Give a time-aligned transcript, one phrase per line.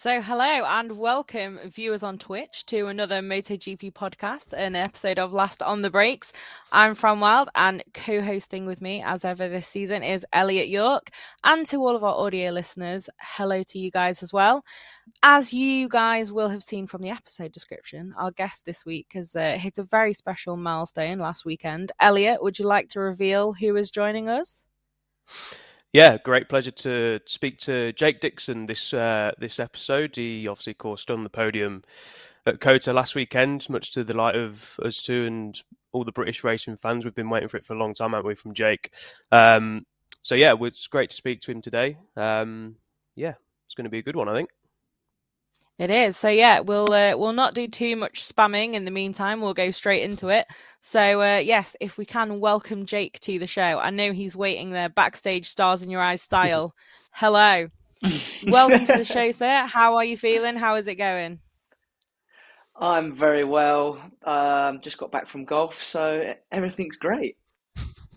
[0.00, 5.60] So, hello and welcome, viewers on Twitch, to another MotoGP podcast, an episode of Last
[5.60, 6.32] on the Brakes.
[6.70, 11.10] I'm Fran Wild, and co hosting with me, as ever this season, is Elliott York.
[11.42, 14.64] And to all of our audio listeners, hello to you guys as well.
[15.24, 19.34] As you guys will have seen from the episode description, our guest this week has
[19.34, 21.90] uh, hit a very special milestone last weekend.
[21.98, 24.64] Elliott, would you like to reveal who is joining us?
[25.92, 30.16] Yeah, great pleasure to speak to Jake Dixon this uh, this episode.
[30.16, 31.82] He obviously, of course, on the podium
[32.44, 35.58] at COTA last weekend, much to the light of us two and
[35.92, 37.04] all the British racing fans.
[37.04, 38.92] We've been waiting for it for a long time, haven't we, from Jake?
[39.32, 39.86] Um,
[40.20, 41.96] so yeah, it's great to speak to him today.
[42.16, 42.76] Um,
[43.14, 43.34] yeah,
[43.66, 44.50] it's going to be a good one, I think.
[45.78, 46.16] It is.
[46.16, 49.40] So yeah, we'll uh, we'll not do too much spamming in the meantime.
[49.40, 50.48] We'll go straight into it.
[50.80, 53.78] So uh, yes, if we can welcome Jake to the show.
[53.78, 56.74] I know he's waiting there backstage stars in your eyes style.
[57.12, 57.68] Hello.
[58.48, 59.66] welcome to the show, sir.
[59.66, 60.56] How are you feeling?
[60.56, 61.38] How is it going?
[62.74, 64.00] I'm very well.
[64.24, 67.36] Um, just got back from golf, so everything's great.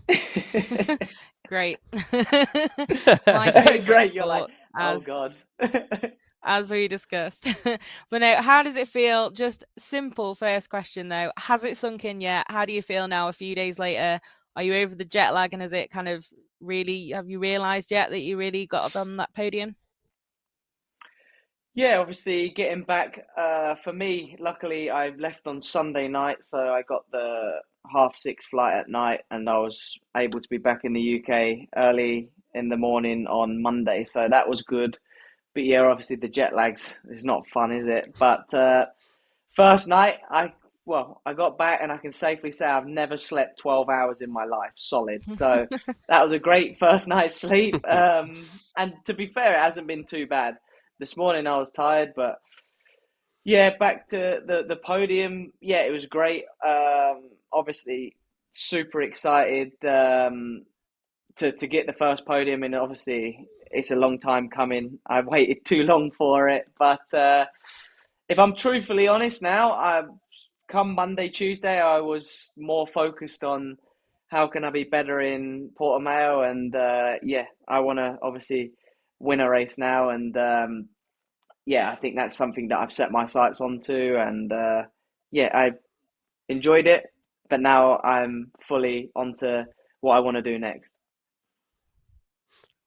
[1.46, 1.78] great.
[3.86, 4.14] great.
[4.14, 5.36] You're like, oh god
[6.44, 7.46] as we discussed.
[7.64, 9.30] but now, how does it feel?
[9.30, 11.32] Just simple first question though.
[11.36, 12.46] Has it sunk in yet?
[12.48, 14.20] How do you feel now a few days later?
[14.56, 16.26] Are you over the jet lag and has it kind of
[16.60, 19.76] really have you realized yet that you really got on that podium?
[21.74, 26.82] Yeah, obviously getting back uh, for me, luckily I left on Sunday night, so I
[26.82, 30.92] got the half six flight at night and I was able to be back in
[30.92, 34.04] the UK early in the morning on Monday.
[34.04, 34.98] So that was good
[35.54, 38.14] but yeah, obviously the jet lags is not fun, is it?
[38.18, 38.86] But uh,
[39.54, 40.52] first night, I
[40.84, 44.32] well, I got back and I can safely say I've never slept twelve hours in
[44.32, 45.22] my life solid.
[45.32, 45.66] So
[46.08, 47.76] that was a great first night's sleep.
[47.86, 50.56] Um, and to be fair, it hasn't been too bad.
[50.98, 52.40] This morning I was tired, but
[53.44, 55.52] yeah, back to the the podium.
[55.60, 56.44] Yeah, it was great.
[56.66, 58.16] Um, obviously,
[58.52, 60.64] super excited um,
[61.36, 64.98] to to get the first podium, and obviously it's a long time coming.
[65.06, 67.46] I waited too long for it, but uh,
[68.28, 70.02] if I'm truthfully honest now, I
[70.68, 73.76] come Monday, Tuesday, I was more focused on
[74.28, 78.72] how can I be better in Portimao, and uh, yeah, I want to obviously
[79.18, 80.88] win a race now, and um,
[81.66, 84.82] yeah, I think that's something that I've set my sights onto, and uh,
[85.30, 85.72] yeah, I
[86.48, 87.04] enjoyed it,
[87.50, 89.64] but now I'm fully onto
[90.00, 90.94] what I want to do next.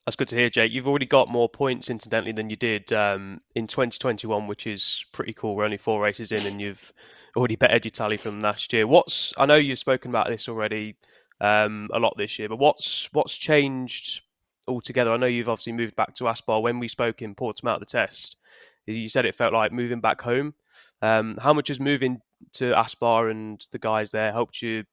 [0.06, 0.72] That's good to hear, Jake.
[0.72, 5.34] You've already got more points, incidentally, than you did um, in 2021, which is pretty
[5.34, 5.56] cool.
[5.56, 6.94] We're only four races in, and you've
[7.36, 8.86] already bettered your tally from last year.
[8.86, 10.96] What's I know you've spoken about this already
[11.42, 14.22] um, a lot this year, but what's what's changed
[14.68, 15.12] altogether?
[15.12, 16.62] I know you've obviously moved back to Aspar.
[16.62, 18.38] When we spoke in Portimao at the test,
[18.86, 20.54] you said it felt like moving back home.
[21.02, 22.22] Um, how much has moving
[22.54, 24.84] to Aspar and the guys there helped you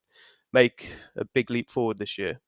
[0.53, 2.39] make a big leap forward this year?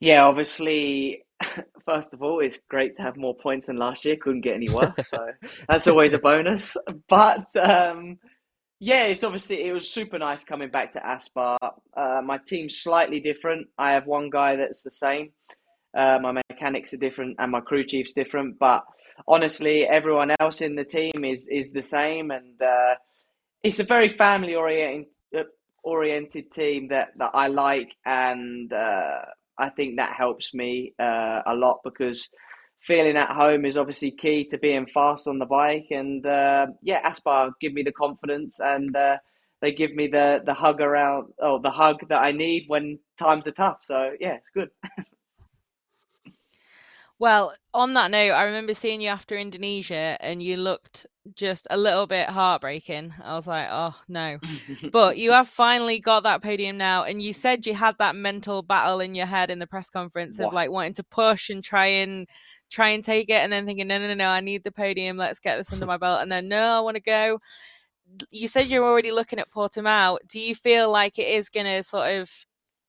[0.00, 1.24] Yeah, obviously,
[1.86, 4.16] first of all, it's great to have more points than last year.
[4.16, 5.28] Couldn't get any worse, so
[5.68, 6.76] that's always a bonus.
[7.08, 8.18] But um,
[8.80, 11.58] yeah, it's obviously it was super nice coming back to Aspar.
[11.96, 13.68] Uh, my team's slightly different.
[13.78, 15.30] I have one guy that's the same.
[15.96, 18.58] Uh, my mechanics are different, and my crew chief's different.
[18.58, 18.84] But
[19.26, 22.94] honestly, everyone else in the team is is the same, and uh,
[23.64, 25.42] it's a very family oriented uh,
[25.82, 29.22] oriented team that that I like and uh,
[29.58, 32.28] I think that helps me uh, a lot because
[32.80, 35.86] feeling at home is obviously key to being fast on the bike.
[35.90, 39.18] And uh, yeah, Aspar give me the confidence and uh,
[39.60, 43.46] they give me the the hug around, oh, the hug that I need when times
[43.46, 43.78] are tough.
[43.82, 44.70] So yeah, it's good.
[47.20, 51.76] Well, on that note, I remember seeing you after Indonesia and you looked just a
[51.76, 53.12] little bit heartbreaking.
[53.22, 54.38] I was like, oh no.
[54.92, 57.04] but you have finally got that podium now.
[57.04, 60.38] And you said you had that mental battle in your head in the press conference
[60.38, 62.28] of like wanting to push and try and
[62.70, 65.16] try and take it and then thinking, no, no, no, no, I need the podium.
[65.16, 66.22] Let's get this under my belt.
[66.22, 67.40] And then, no, I want to go.
[68.30, 70.18] You said you're already looking at Portimao.
[70.28, 72.30] Do you feel like it is going to sort of,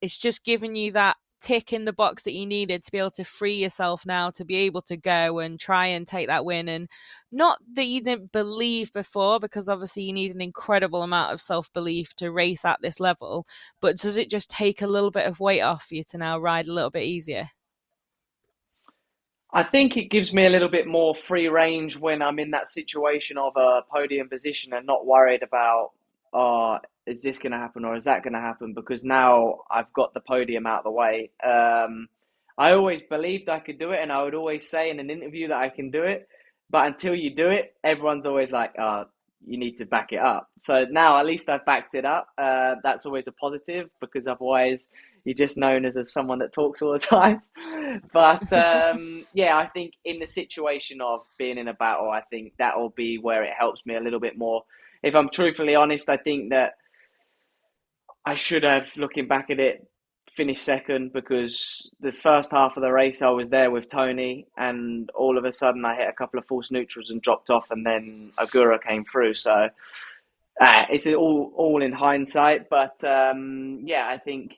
[0.02, 3.12] it's just giving you that tick in the box that you needed to be able
[3.12, 6.68] to free yourself now to be able to go and try and take that win.
[6.68, 6.90] And
[7.32, 12.14] not that you didn't believe before because obviously you need an incredible amount of self-belief
[12.16, 13.46] to race at this level
[13.82, 16.68] but does it just take a little bit of weight off you to now ride
[16.68, 17.50] a little bit easier?
[19.52, 22.68] I think it gives me a little bit more free range when I'm in that
[22.68, 25.92] situation of a podium position and not worried about
[26.34, 28.74] uh, is this going to happen or is that going to happen?
[28.74, 31.32] Because now I've got the podium out of the way.
[31.44, 32.08] Um,
[32.58, 35.48] I always believed I could do it, and I would always say in an interview
[35.48, 36.28] that I can do it.
[36.70, 39.06] But until you do it, everyone's always like, "Oh,
[39.46, 42.28] you need to back it up." So now at least I've backed it up.
[42.38, 44.88] Uh, that's always a positive because otherwise
[45.24, 47.42] you're just known as, a, someone that talks all the time.
[48.14, 52.54] But um, yeah, I think in the situation of being in a battle, I think
[52.60, 54.64] that will be where it helps me a little bit more.
[55.04, 56.74] If I'm truthfully honest, I think that
[58.26, 59.88] I should have, looking back at it,
[60.36, 65.10] finished second because the first half of the race I was there with Tony, and
[65.16, 67.86] all of a sudden I hit a couple of false neutrals and dropped off, and
[67.86, 69.34] then Ogura came through.
[69.36, 69.70] So
[70.62, 74.56] uh, it's all all in hindsight, but um, yeah, I think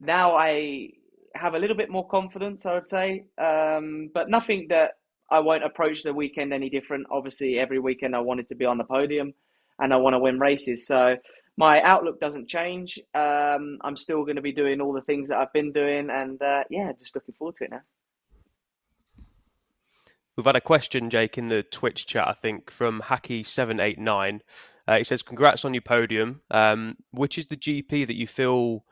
[0.00, 0.90] now I
[1.34, 2.66] have a little bit more confidence.
[2.66, 4.92] I would say, um, but nothing that
[5.30, 7.06] I won't approach the weekend any different.
[7.10, 9.34] Obviously, every weekend I wanted to be on the podium,
[9.82, 10.86] and I want to win races.
[10.86, 11.16] So
[11.56, 12.98] my outlook doesn't change.
[13.14, 16.40] Um, I'm still going to be doing all the things that I've been doing, and
[16.40, 17.82] uh, yeah, just looking forward to it now.
[20.36, 24.40] We've had a question, Jake, in the Twitch chat, I think, from Hacky789.
[24.88, 26.40] Uh, he says, Congrats on your podium.
[26.50, 28.84] Um, which is the GP that you feel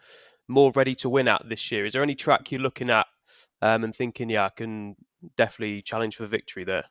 [0.48, 1.86] more ready to win at this year?
[1.86, 3.06] Is there any track you're looking at
[3.62, 4.96] um, and thinking, yeah, I can
[5.38, 6.84] definitely challenge for victory there?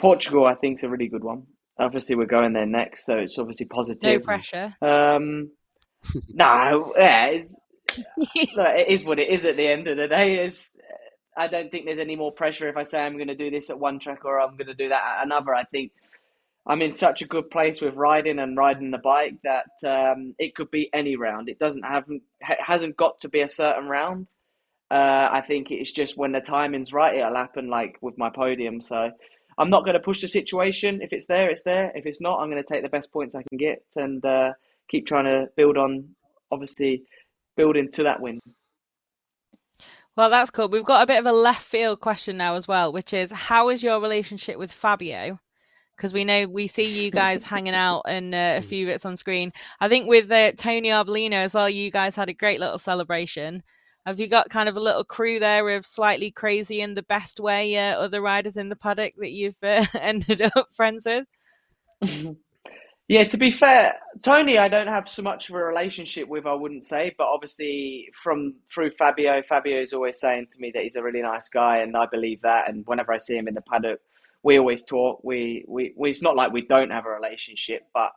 [0.00, 1.46] Portugal, I think, is a really good one
[1.82, 4.20] obviously we're going there next, so it's obviously positive.
[4.20, 4.74] No pressure.
[4.80, 5.50] Um,
[6.28, 7.56] no, yeah, it's,
[8.56, 10.44] look, it is what it is at the end of the day.
[10.44, 10.72] Is
[11.36, 13.70] I don't think there's any more pressure if I say I'm going to do this
[13.70, 15.54] at one track or I'm going to do that at another.
[15.54, 15.92] I think
[16.66, 20.54] I'm in such a good place with riding and riding the bike that um, it
[20.54, 21.48] could be any round.
[21.48, 22.04] It doesn't have
[22.40, 24.28] hasn't got to be a certain round.
[24.90, 27.68] Uh, I think it's just when the timing's right, it'll happen.
[27.68, 29.10] Like with my podium, so
[29.58, 31.00] I'm not going to push the situation.
[31.02, 31.92] If it's there, it's there.
[31.94, 34.52] If it's not, I'm going to take the best points I can get and uh,
[34.88, 36.08] keep trying to build on,
[36.50, 37.04] obviously,
[37.56, 38.40] building to that win.
[40.16, 40.68] Well, that's cool.
[40.68, 43.70] We've got a bit of a left field question now as well, which is how
[43.70, 45.38] is your relationship with Fabio?
[45.96, 49.16] Because we know we see you guys hanging out and uh, a few bits on
[49.16, 49.52] screen.
[49.80, 53.62] I think with uh, Tony Arbolino as well, you guys had a great little celebration.
[54.06, 57.38] Have you got kind of a little crew there of slightly crazy in the best
[57.38, 61.26] way uh, other riders in the paddock that you've uh, ended up friends with?
[63.06, 66.54] yeah, to be fair, Tony, I don't have so much of a relationship with, I
[66.54, 70.96] wouldn't say, but obviously from through Fabio, Fabio is always saying to me that he's
[70.96, 72.68] a really nice guy, and I believe that.
[72.68, 74.00] And whenever I see him in the paddock,
[74.42, 75.20] we always talk.
[75.22, 78.10] We, we, we it's not like we don't have a relationship, but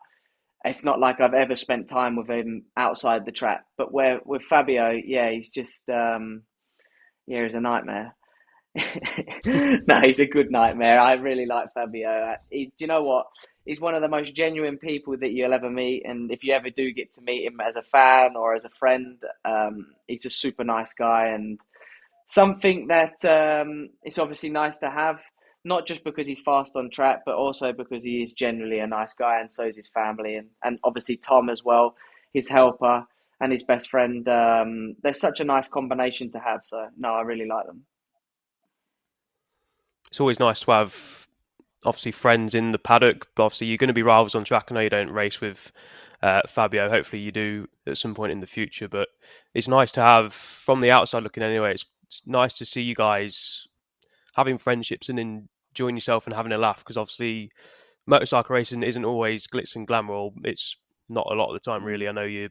[0.66, 3.66] it's not like I've ever spent time with him outside the track.
[3.78, 6.44] But where with Fabio, yeah, he's just um,
[7.28, 8.16] yeah, he's a nightmare.
[9.46, 11.00] no, he's a good nightmare.
[11.00, 12.36] I really like Fabio.
[12.50, 13.28] He, do you know what?
[13.66, 16.04] He's one of the most genuine people that you'll ever meet.
[16.06, 18.70] And if you ever do get to meet him as a fan or as a
[18.70, 21.60] friend, um, he's a super nice guy and
[22.28, 25.20] something that um, it's obviously nice to have
[25.66, 29.14] not just because he's fast on track, but also because he is generally a nice
[29.14, 31.96] guy, and so is his family, and, and obviously Tom as well,
[32.34, 33.06] his helper
[33.42, 34.28] and his best friend.
[34.30, 36.62] Um, they're such a nice combination to have.
[36.64, 37.84] So no, I really like them.
[40.10, 41.28] It's always nice to have
[41.84, 43.28] obviously friends in the paddock.
[43.36, 44.68] But obviously, you're going to be rivals on track.
[44.70, 45.72] I know you don't race with
[46.22, 46.90] uh, Fabio.
[46.90, 48.88] Hopefully, you do at some point in the future.
[48.88, 49.10] But
[49.54, 51.72] it's nice to have from the outside looking anyway.
[51.72, 53.68] It's, it's nice to see you guys
[54.36, 57.52] having friendships and in enjoying yourself and having a laugh because obviously
[58.08, 60.30] motorcycle racing isn't always glitz and glamour.
[60.44, 60.78] It's
[61.10, 62.08] not a lot of the time, really.
[62.08, 62.50] I know you're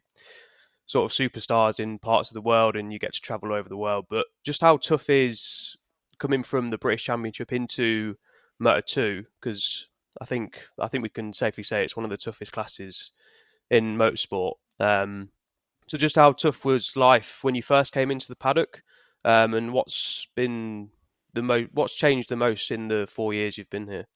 [0.86, 3.76] sort of superstars in parts of the world and you get to travel over the
[3.76, 5.76] world, but just how tough is
[6.18, 8.14] coming from the British Championship into
[8.58, 9.88] Moto 2 because
[10.20, 13.12] I think I think we can safely say it's one of the toughest classes
[13.70, 14.54] in motorsport.
[14.78, 15.30] Um,
[15.86, 18.82] so just how tough was life when you first came into the paddock,
[19.24, 20.90] um, and what's been
[21.34, 21.68] the most?
[21.72, 24.06] What's changed the most in the four years you've been here?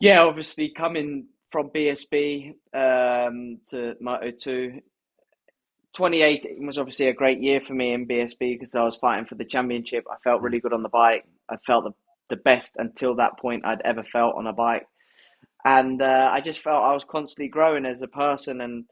[0.00, 4.80] Yeah, obviously coming from BSB um, to Moto 2.
[5.94, 9.36] 2018 was obviously a great year for me in BSB because I was fighting for
[9.36, 10.04] the championship.
[10.10, 11.24] I felt really good on the bike.
[11.48, 11.92] I felt the,
[12.28, 14.86] the best until that point I'd ever felt on a bike.
[15.64, 18.84] And uh, I just felt I was constantly growing as a person and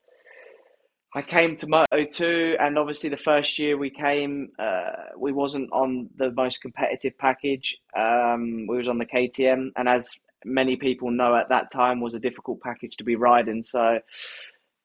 [1.14, 5.70] I came to Moto 2, and obviously the first year we came, uh, we wasn't
[5.70, 7.76] on the most competitive package.
[7.94, 10.10] Um, we was on the KTM, and as
[10.44, 13.62] many people know at that time, was a difficult package to be riding.
[13.62, 14.00] So,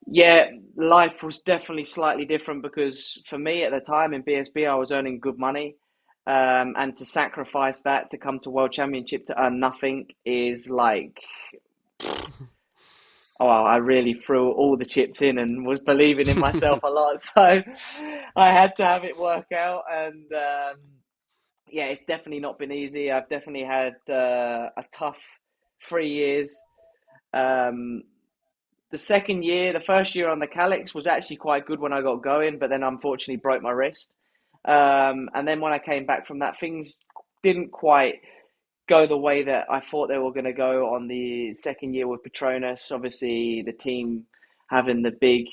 [0.06, 4.76] yeah, life was definitely slightly different because for me at the time in BSB, I
[4.76, 5.76] was earning good money.
[6.26, 11.22] Um, and to sacrifice that to come to World Championship to earn nothing is like
[13.40, 17.22] oh, I really threw all the chips in and was believing in myself a lot.
[17.36, 17.62] So
[18.36, 19.84] I had to have it work out.
[19.92, 20.80] And um,
[21.70, 23.12] yeah, it's definitely not been easy.
[23.12, 25.18] I've definitely had uh, a tough
[25.88, 26.62] three years.
[27.34, 28.04] Um,
[28.92, 32.02] the second year, the first year on the Kalex was actually quite good when I
[32.02, 34.14] got going, but then unfortunately broke my wrist.
[34.66, 36.98] Um, and then when I came back from that, things
[37.44, 38.16] didn't quite
[38.88, 42.08] go the way that I thought they were going to go on the second year
[42.08, 42.92] with Petronas.
[42.92, 44.26] Obviously, the team
[44.70, 45.48] having the big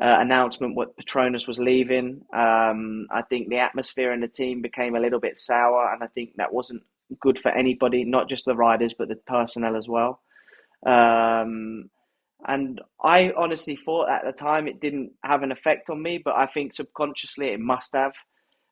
[0.00, 2.22] uh, announcement what Petronas was leaving.
[2.34, 6.08] Um, I think the atmosphere in the team became a little bit sour, and I
[6.08, 6.82] think that wasn't
[7.20, 10.20] good for anybody, not just the riders, but the personnel as well.
[10.86, 11.90] Um,
[12.46, 16.34] and I honestly thought at the time it didn't have an effect on me, but
[16.34, 18.12] I think subconsciously it must have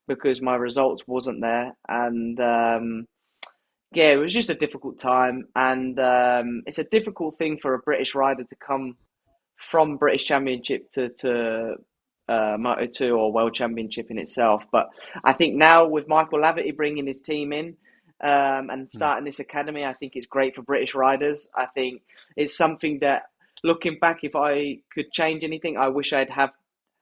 [0.09, 1.73] because my results wasn't there.
[1.89, 3.07] And um,
[3.95, 5.49] yeah, it was just a difficult time.
[5.55, 8.97] And um, it's a difficult thing for a British rider to come
[9.71, 11.75] from British Championship to, to
[12.29, 14.65] uh, Moto 2 or World Championship in itself.
[14.73, 14.89] But
[15.25, 17.77] I think now with Michael Laverty bringing his team in,
[18.23, 18.87] um, and hmm.
[18.87, 19.85] starting this academy.
[19.85, 21.51] I think it's great for British riders.
[21.57, 22.03] I think
[22.37, 23.25] it's something that
[23.65, 26.53] looking back, if I could change anything, I wish I'd have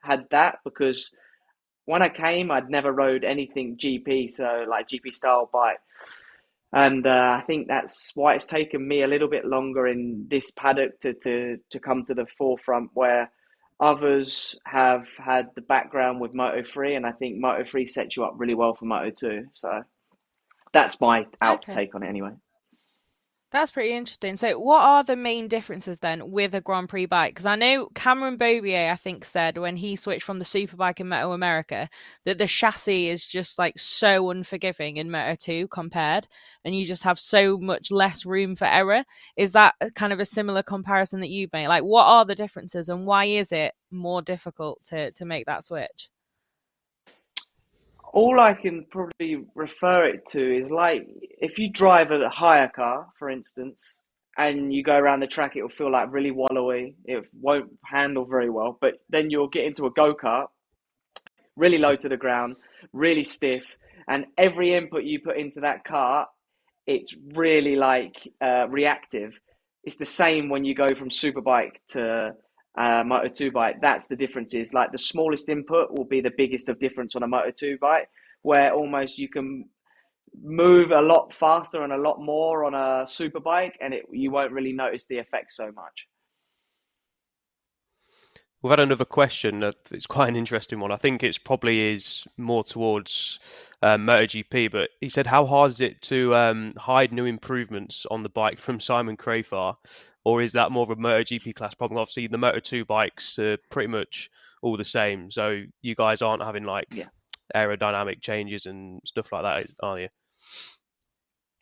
[0.02, 1.12] had that because
[1.84, 5.80] when I came, I'd never rode anything GP, so like GP style bike.
[6.72, 10.50] And uh, I think that's why it's taken me a little bit longer in this
[10.52, 13.32] paddock to, to, to come to the forefront where
[13.80, 16.94] others have had the background with Moto 3.
[16.94, 19.46] And I think Moto 3 sets you up really well for Moto 2.
[19.52, 19.82] So
[20.72, 21.90] that's my outtake okay.
[21.94, 22.32] on it anyway.
[23.52, 24.36] That's pretty interesting.
[24.36, 27.34] So, what are the main differences then with a Grand Prix bike?
[27.34, 31.08] Because I know Cameron Beaubier, I think, said when he switched from the Superbike in
[31.08, 31.88] Moto America
[32.24, 36.26] that the chassis is just like so unforgiving in Moto 2 compared,
[36.64, 39.04] and you just have so much less room for error.
[39.36, 41.68] Is that kind of a similar comparison that you've made?
[41.68, 45.64] Like, what are the differences, and why is it more difficult to to make that
[45.64, 46.08] switch?
[48.12, 51.06] All I can probably refer it to is like
[51.38, 53.98] if you drive a hire car, for instance,
[54.36, 56.94] and you go around the track, it will feel like really wallowy.
[57.04, 58.78] It won't handle very well.
[58.80, 60.46] But then you'll get into a go kart,
[61.56, 62.56] really low to the ground,
[62.92, 63.64] really stiff,
[64.08, 66.26] and every input you put into that car,
[66.86, 69.32] it's really like uh, reactive.
[69.84, 72.32] It's the same when you go from superbike to
[72.80, 73.80] uh, Moto 2 bike.
[73.80, 77.22] That's the difference is like the smallest input will be the biggest of difference on
[77.22, 78.08] a Moto 2 bike,
[78.42, 79.68] where almost you can
[80.42, 84.30] move a lot faster and a lot more on a super bike and it, you
[84.30, 86.06] won't really notice the effect so much.
[88.62, 89.62] We've had another question.
[89.90, 90.92] It's quite an interesting one.
[90.92, 93.40] I think it's probably is more towards
[93.82, 98.22] um, MotoGP, but he said, "How hard is it to um, hide new improvements on
[98.22, 99.76] the bike from Simon Crafar
[100.24, 101.98] or is that more of a MotoGP class problem?
[101.98, 104.30] Obviously, the Moto Two bikes are pretty much
[104.62, 107.08] all the same, so you guys aren't having like yeah.
[107.54, 110.08] aerodynamic changes and stuff like that, are you?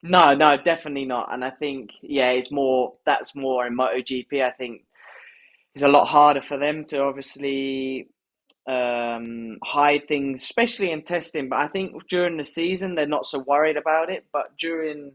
[0.02, 1.32] No, no, definitely not.
[1.32, 4.44] And I think yeah, it's more that's more in MotoGP.
[4.44, 4.82] I think
[5.74, 8.08] it's a lot harder for them to obviously
[8.68, 11.48] um, hide things, especially in testing.
[11.48, 14.26] But I think during the season they're not so worried about it.
[14.32, 15.12] But during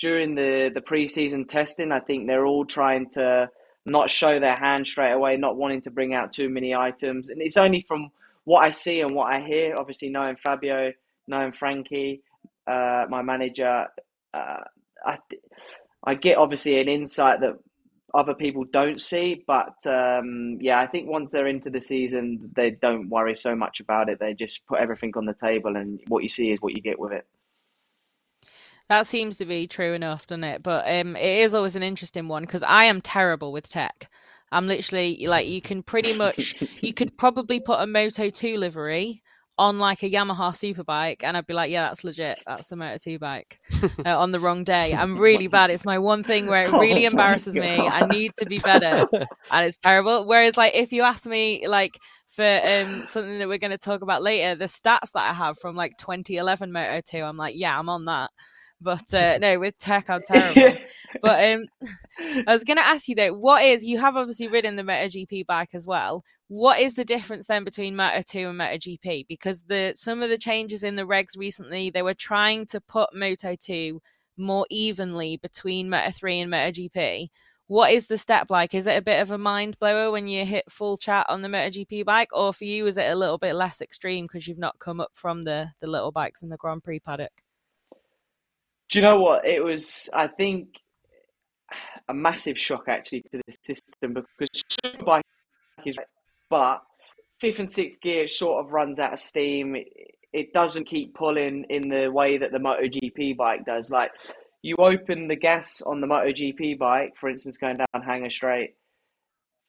[0.00, 3.48] during the the preseason testing, I think they're all trying to
[3.86, 7.28] not show their hand straight away, not wanting to bring out too many items.
[7.28, 8.10] And it's only from
[8.44, 10.92] what I see and what I hear, obviously knowing Fabio,
[11.28, 12.22] knowing Frankie,
[12.66, 13.86] uh, my manager,
[14.34, 14.60] uh,
[15.06, 15.18] I
[16.04, 17.58] I get obviously an insight that
[18.14, 19.44] other people don't see.
[19.46, 23.80] But um, yeah, I think once they're into the season, they don't worry so much
[23.80, 24.18] about it.
[24.18, 26.98] They just put everything on the table, and what you see is what you get
[26.98, 27.26] with it.
[28.90, 30.64] That seems to be true enough, doesn't it?
[30.64, 34.10] But um, it is always an interesting one because I am terrible with tech.
[34.50, 39.22] I'm literally like you can pretty much you could probably put a Moto 2 livery
[39.56, 42.40] on like a Yamaha superbike and I'd be like, yeah, that's legit.
[42.48, 43.60] That's the Moto 2 bike
[44.04, 44.92] uh, on the wrong day.
[44.92, 45.70] I'm really bad.
[45.70, 47.78] It's my one thing where it really oh embarrasses me.
[47.78, 50.26] I need to be better and it's terrible.
[50.26, 54.02] Whereas like if you ask me like for um something that we're going to talk
[54.02, 57.78] about later, the stats that I have from like 2011 Moto 2, I'm like, yeah,
[57.78, 58.30] I'm on that.
[58.80, 60.78] But uh, no, with tech, I'm terrible.
[61.22, 61.66] but um,
[62.46, 65.46] I was going to ask you though, what is you have obviously ridden the MotoGP
[65.46, 66.24] bike as well.
[66.48, 69.26] What is the difference then between Moto 2 and MotoGP?
[69.28, 73.14] Because the some of the changes in the regs recently, they were trying to put
[73.14, 74.00] Moto 2
[74.36, 77.28] more evenly between Moto 3 and MotoGP.
[77.68, 78.74] What is the step like?
[78.74, 81.48] Is it a bit of a mind blower when you hit full chat on the
[81.48, 84.78] MotoGP bike, or for you is it a little bit less extreme because you've not
[84.80, 87.42] come up from the the little bikes in the Grand Prix paddock?
[88.90, 89.46] Do you know what?
[89.46, 90.68] It was, I think,
[92.08, 94.48] a massive shock actually to the system because
[94.84, 95.22] Superbike
[95.86, 95.96] is,
[96.48, 96.82] but
[97.40, 99.76] fifth and sixth gear sort of runs out of steam.
[100.32, 103.90] it doesn't keep pulling in the way that the MotoGP bike does.
[103.90, 104.10] Like
[104.62, 108.74] you open the gas on the MotoGP bike, for instance, going down Hangar Straight,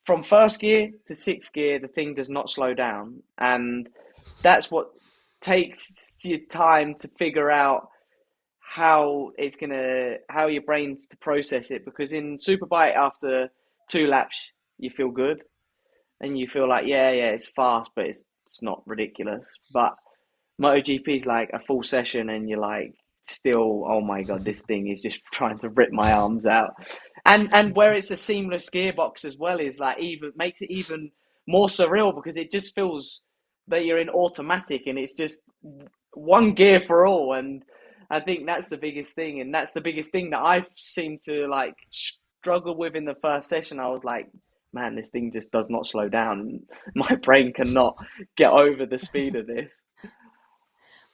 [0.06, 3.88] from first gear to sixth gear, the thing does not slow down, and
[4.42, 4.92] that's what
[5.42, 7.91] takes your time to figure out
[8.74, 13.50] how it's gonna how your brain's to process it because in superbike after
[13.90, 15.44] two laps you feel good.
[16.22, 19.54] And you feel like yeah yeah it's fast but it's it's not ridiculous.
[19.74, 19.96] But
[20.62, 22.94] MotoGP is like a full session and you're like
[23.28, 26.72] still oh my god this thing is just trying to rip my arms out.
[27.26, 31.12] And and where it's a seamless gearbox as well is like even makes it even
[31.46, 33.24] more surreal because it just feels
[33.68, 35.40] that you're in automatic and it's just
[36.14, 37.34] one gear for all.
[37.34, 37.64] And
[38.12, 41.48] I think that's the biggest thing, and that's the biggest thing that I seem to
[41.48, 43.80] like struggle with in the first session.
[43.80, 44.30] I was like,
[44.74, 46.60] man, this thing just does not slow down.
[46.96, 47.98] My brain cannot
[48.36, 49.70] get over the speed of this.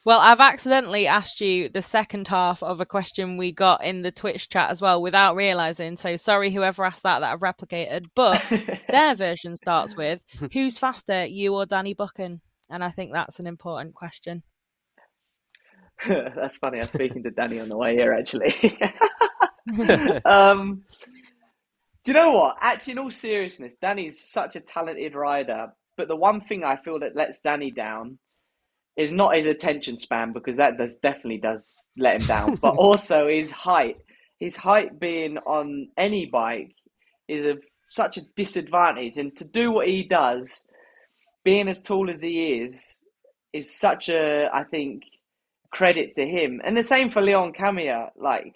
[0.06, 4.12] Well, I've accidentally asked you the second half of a question we got in the
[4.12, 5.98] Twitch chat as well without realizing.
[5.98, 8.06] So sorry, whoever asked that, that I've replicated.
[8.16, 8.42] But
[8.89, 10.24] their version starts with
[10.54, 12.39] Who's faster, you or Danny Buchan?
[12.70, 14.44] And I think that's an important question.
[16.08, 16.80] That's funny.
[16.80, 18.56] I was speaking to Danny on the way here, actually.
[20.25, 20.84] um,
[22.04, 22.58] do you know what?
[22.62, 25.74] Actually, in all seriousness, Danny's such a talented rider.
[25.98, 28.20] But the one thing I feel that lets Danny down
[28.96, 33.27] is not his attention span because that does definitely does let him down, but also
[33.27, 33.98] his height.
[34.39, 36.75] His height being on any bike
[37.27, 37.56] is a
[37.89, 40.66] such a disadvantage, and to do what he does,
[41.44, 43.01] being as tall as he is,
[43.54, 45.04] is such a I think
[45.72, 46.62] credit to him.
[46.64, 48.10] And the same for Leon Camier.
[48.18, 48.56] Like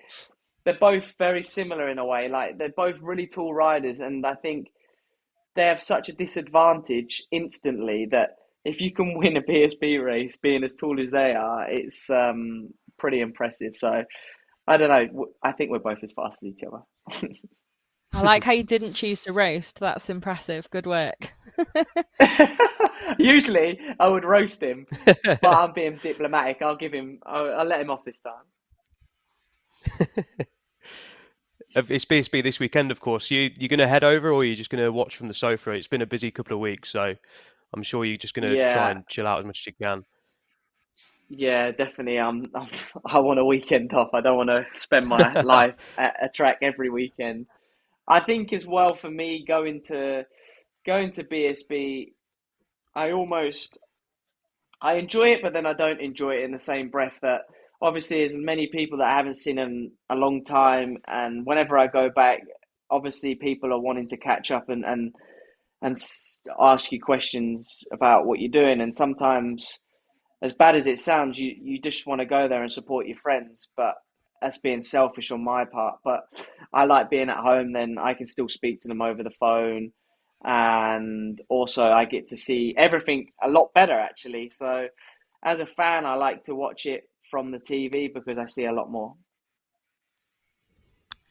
[0.65, 2.29] they're both very similar in a way.
[2.29, 4.71] Like they're both really tall riders, and I think
[5.55, 10.63] they have such a disadvantage instantly that if you can win a BSB race being
[10.63, 13.75] as tall as they are, it's um, pretty impressive.
[13.75, 14.03] So
[14.67, 15.27] I don't know.
[15.43, 17.27] I think we're both as fast as each other.
[18.13, 19.79] I like how you didn't choose to roast.
[19.79, 20.69] That's impressive.
[20.69, 21.31] Good work.
[23.17, 26.61] Usually, I would roast him, but I'm being diplomatic.
[26.61, 27.19] I'll give him.
[27.25, 30.05] I'll, I'll let him off this time.
[31.75, 33.29] it's BSB this weekend, of course.
[33.29, 35.71] You you're going to head over, or you're just going to watch from the sofa?
[35.71, 37.13] It's been a busy couple of weeks, so
[37.73, 38.73] I'm sure you're just going to yeah.
[38.73, 40.05] try and chill out as much as you can.
[41.33, 42.19] Yeah, definitely.
[42.19, 42.45] Um,
[43.05, 44.09] I want a weekend off.
[44.13, 47.45] I don't want to spend my life at a track every weekend.
[48.11, 50.25] I think as well for me going to
[50.85, 52.07] going to BSB
[52.95, 53.77] I almost
[54.81, 57.41] I enjoy it, but then I don't enjoy it in the same breath that
[57.81, 61.87] obviously there's many people that I haven't seen in a long time, and whenever I
[61.87, 62.41] go back,
[62.89, 65.13] obviously people are wanting to catch up and and
[65.83, 65.95] and
[66.59, 69.79] ask you questions about what you're doing, and sometimes.
[70.43, 73.17] As bad as it sounds, you, you just want to go there and support your
[73.17, 73.93] friends, but
[74.41, 75.99] that's being selfish on my part.
[76.03, 76.21] But
[76.73, 77.73] I like being at home.
[77.73, 79.91] Then I can still speak to them over the phone
[80.43, 84.49] and also I get to see everything a lot better actually.
[84.49, 84.87] So
[85.43, 88.73] as a fan, I like to watch it from the TV because I see a
[88.73, 89.15] lot more.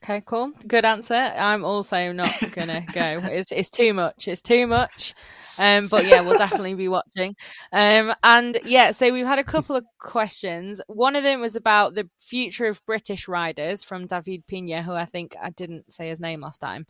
[0.03, 0.53] Okay, cool.
[0.67, 1.15] Good answer.
[1.15, 3.21] I'm also not gonna go.
[3.25, 4.29] It's it's too much.
[4.29, 5.15] It's too much.
[5.61, 7.37] Um, but yeah, we'll definitely be watching.
[7.71, 10.81] Um, and yeah, so we've had a couple of questions.
[10.87, 15.05] One of them was about the future of British riders from David Pina, who I
[15.05, 16.87] think I didn't say his name last time.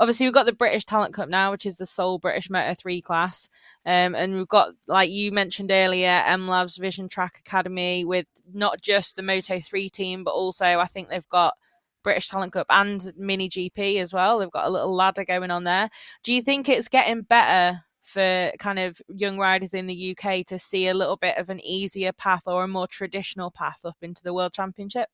[0.00, 3.02] Obviously, we've got the British Talent Cup now, which is the sole British Moto 3
[3.02, 3.50] class.
[3.84, 8.80] Um, and we've got, like you mentioned earlier, M Labs Vision Track Academy with not
[8.80, 11.58] just the Moto 3 team, but also I think they've got
[12.02, 14.38] British Talent Cup and Mini GP as well.
[14.38, 15.90] They've got a little ladder going on there.
[16.22, 20.58] Do you think it's getting better for kind of young riders in the UK to
[20.58, 24.22] see a little bit of an easier path or a more traditional path up into
[24.22, 25.08] the World Championship?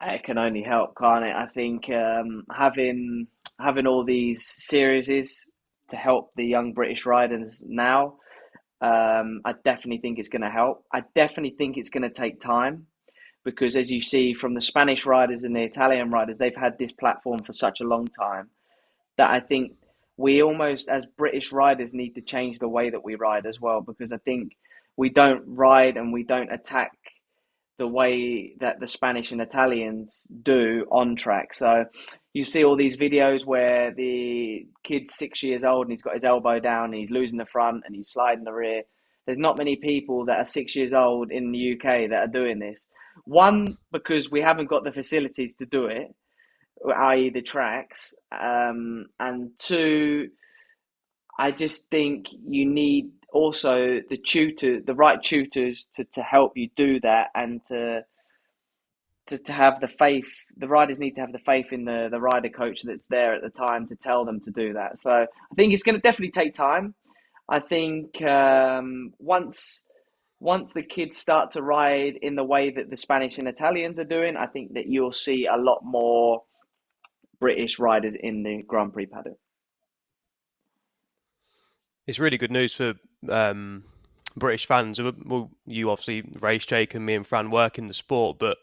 [0.00, 1.34] It can only help, can't it?
[1.34, 3.26] I think um, having
[3.58, 5.46] having all these series
[5.88, 8.14] to help the young British riders now,
[8.80, 10.84] um, I definitely think it's going to help.
[10.92, 12.86] I definitely think it's going to take time
[13.44, 16.92] because as you see from the Spanish riders and the Italian riders, they've had this
[16.92, 18.48] platform for such a long time
[19.18, 19.72] that I think
[20.20, 23.80] we almost, as British riders, need to change the way that we ride as well
[23.80, 24.52] because I think
[24.98, 26.92] we don't ride and we don't attack
[27.78, 31.54] the way that the Spanish and Italians do on track.
[31.54, 31.86] So
[32.34, 36.24] you see all these videos where the kid's six years old and he's got his
[36.24, 38.82] elbow down and he's losing the front and he's sliding the rear.
[39.24, 42.58] There's not many people that are six years old in the UK that are doing
[42.58, 42.86] this.
[43.24, 46.14] One, because we haven't got the facilities to do it,
[46.96, 48.14] i.e., the tracks.
[48.32, 50.28] Um, and two,
[51.38, 56.68] I just think you need also the tutor, the right tutors to, to help you
[56.76, 58.04] do that and to,
[59.28, 60.26] to to have the faith.
[60.56, 63.42] The riders need to have the faith in the the rider coach that's there at
[63.42, 65.00] the time to tell them to do that.
[65.00, 66.94] So I think it's going to definitely take time.
[67.48, 69.84] I think um, once
[70.40, 74.04] once the kids start to ride in the way that the Spanish and Italians are
[74.04, 76.42] doing, I think that you'll see a lot more
[77.40, 79.38] British riders in the Grand Prix paddock.
[82.06, 82.94] It's really good news for
[83.28, 83.84] um,
[84.36, 85.00] British fans.
[85.00, 88.58] Well, you obviously race Jake and me and Fran work in the sport, but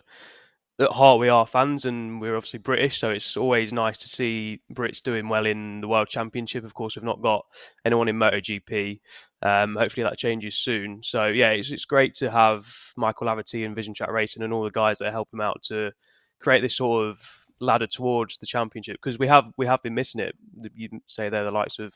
[0.80, 4.62] at heart we are fans and we're obviously British, so it's always nice to see
[4.74, 6.64] Brits doing well in the World Championship.
[6.64, 7.46] Of course, we've not got
[7.84, 9.00] anyone in MotoGP.
[9.42, 11.02] Um, hopefully that changes soon.
[11.04, 14.64] So yeah, it's it's great to have Michael Laverty and Vision Track Racing and all
[14.64, 15.92] the guys that help him out to
[16.40, 17.18] create this sort of
[17.60, 20.36] ladder towards the championship because we have we have been missing it.
[20.76, 21.94] You say they're the likes of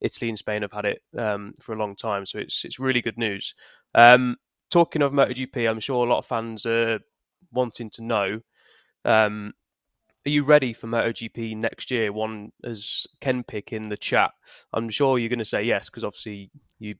[0.00, 3.02] Italy and Spain have had it um, for a long time, so it's it's really
[3.02, 3.54] good news.
[3.94, 4.36] Um,
[4.70, 7.00] talking of MotoGP, I'm sure a lot of fans are
[7.52, 8.40] wanting to know.
[9.04, 9.52] Um,
[10.26, 12.12] are you ready for MotoGP next year?
[12.12, 14.30] One as Ken pick in the chat.
[14.72, 16.94] I'm sure you're going to say yes because obviously you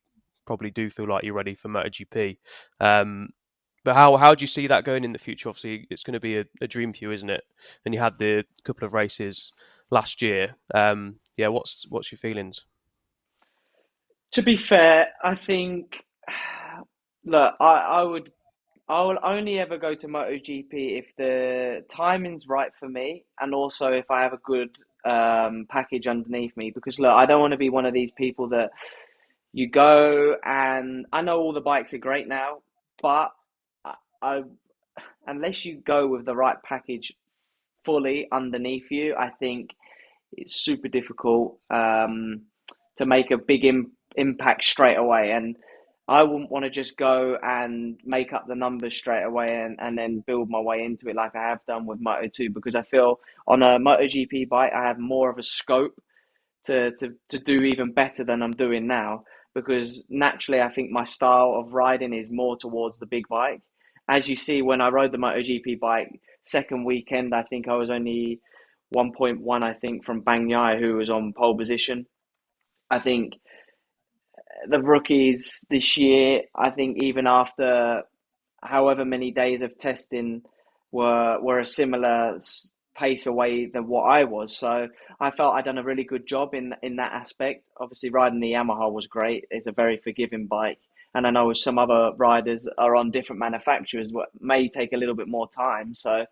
[0.47, 2.37] probably do feel like you're ready for MotoGP.
[2.81, 3.31] Um,
[3.85, 5.49] but how how do you see that going in the future?
[5.49, 7.45] Obviously, it's going to be a, a dream for you, isn't it?
[7.85, 9.53] And you had the couple of races
[9.91, 10.57] last year.
[10.75, 12.65] Um, yeah, what's what's your feelings?
[14.33, 16.05] To be fair, I think
[17.25, 18.33] look, I, I would
[18.89, 23.93] I will only ever go to MotoGP if the timing's right for me, and also
[23.93, 24.71] if I have a good
[25.05, 26.71] um, package underneath me.
[26.71, 28.71] Because look, I don't want to be one of these people that
[29.53, 32.59] you go and I know all the bikes are great now,
[33.01, 33.31] but
[34.25, 34.43] I,
[35.27, 37.13] unless you go with the right package
[37.85, 39.71] fully underneath you, I think
[40.33, 42.43] it's super difficult um,
[42.97, 45.33] to make a big Im- impact straight away.
[45.33, 45.57] And
[46.09, 49.97] I wouldn't want to just go and make up the numbers straight away and, and
[49.97, 52.83] then build my way into it like I have done with Moto 2 because I
[52.83, 55.99] feel on a MotoGP bike I have more of a scope
[56.65, 61.05] to, to, to do even better than I'm doing now because naturally I think my
[61.05, 63.63] style of riding is more towards the big bike
[64.09, 67.91] as you see when I rode the MotoGP bike second weekend, I think I was
[67.91, 68.41] only
[68.95, 72.07] 1.1, I think, from Bagnaia, who was on pole position.
[72.91, 73.35] I think
[74.37, 78.03] uh, the rookies this year, I think even after
[78.63, 80.43] however many days of testing,
[80.93, 82.39] were were a similar
[82.97, 84.57] pace away than what I was.
[84.57, 84.89] So
[85.21, 87.65] I felt I'd done a really good job in in that aspect.
[87.81, 89.47] Obviously, riding the Yamaha was great.
[89.51, 90.79] It's a very forgiving bike
[91.15, 95.15] and I know some other riders are on different manufacturers, what may take a little
[95.15, 95.95] bit more time.
[95.95, 96.27] So,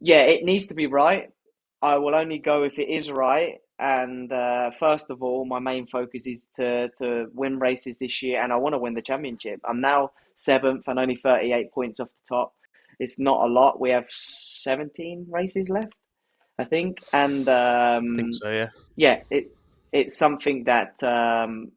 [0.00, 1.30] yeah, it needs to be right.
[1.82, 3.58] I will only go if it is right.
[3.78, 8.42] And uh, first of all, my main focus is to to win races this year,
[8.42, 9.60] and I want to win the championship.
[9.64, 12.54] I'm now seventh and only 38 points off the top.
[12.98, 13.80] It's not a lot.
[13.80, 15.94] We have 17 races left,
[16.58, 18.50] I think, and um, I think so.
[18.50, 19.22] Yeah, yeah.
[19.30, 19.56] It
[19.92, 21.72] it's something that um,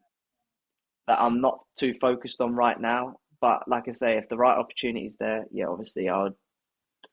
[1.08, 3.18] that I'm not too focused on right now.
[3.42, 6.36] But like I say, if the right opportunity is there, yeah, obviously I would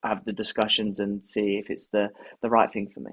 [0.04, 2.10] have the discussions and see if it's the
[2.42, 3.12] the right thing for me.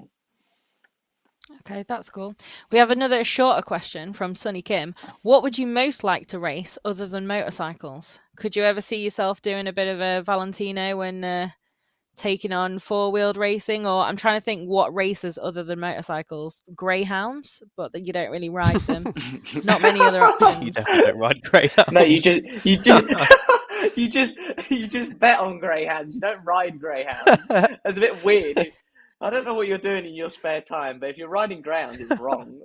[1.60, 2.34] Okay, that's cool.
[2.70, 4.94] We have another shorter question from Sunny Kim.
[5.22, 8.20] What would you most like to race other than motorcycles?
[8.36, 11.48] Could you ever see yourself doing a bit of a Valentino and uh,
[12.18, 16.64] taking on four wheeled racing, or I'm trying to think what races other than motorcycles.
[16.74, 19.12] Greyhounds, but you don't really ride them.
[19.64, 20.64] Not many other options.
[20.64, 21.92] You definitely don't ride greyhounds.
[21.92, 23.06] No, you just you just
[23.96, 24.36] you just
[24.68, 26.16] you just bet on greyhounds.
[26.16, 27.42] You don't ride greyhounds.
[27.48, 28.72] That's a bit weird.
[29.20, 32.00] I don't know what you're doing in your spare time, but if you're riding greyhounds,
[32.00, 32.60] it's wrong.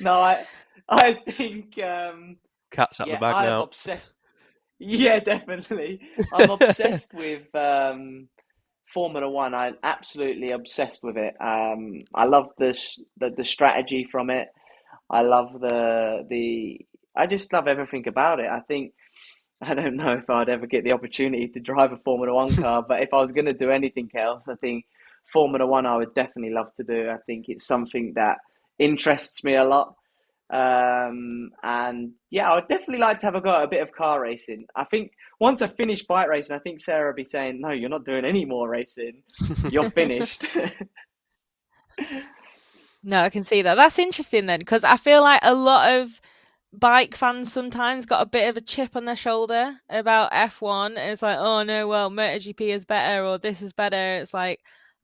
[0.00, 0.46] no, I
[0.88, 2.36] I think um,
[2.70, 3.62] cats out yeah, the bag I'm now.
[3.64, 4.14] Obsessed.
[4.84, 6.00] Yeah, definitely.
[6.32, 8.28] I'm obsessed with um,
[8.94, 9.54] Formula One.
[9.54, 11.34] I'm absolutely obsessed with it.
[11.40, 14.48] Um, I love this the, the strategy from it.
[15.10, 16.80] I love the the.
[17.16, 18.48] I just love everything about it.
[18.50, 18.94] I think
[19.62, 22.84] I don't know if I'd ever get the opportunity to drive a Formula One car,
[22.86, 24.86] but if I was going to do anything else, I think
[25.32, 27.10] Formula One I would definitely love to do.
[27.10, 28.38] I think it's something that
[28.78, 29.94] interests me a lot.
[30.54, 33.90] Um, and yeah, I would definitely like to have a go at a bit of
[33.90, 34.66] car racing.
[34.76, 37.90] I think once I finish bike racing, I think Sarah will be saying, "No, you're
[37.90, 39.24] not doing any more racing.
[39.68, 40.46] You're finished."
[43.02, 43.74] no, I can see that.
[43.74, 46.20] That's interesting then, because I feel like a lot of
[46.72, 50.96] bike fans sometimes got a bit of a chip on their shoulder about F1.
[50.98, 54.18] It's like, oh no, well, MotoGP is better or this is better.
[54.20, 54.60] It's like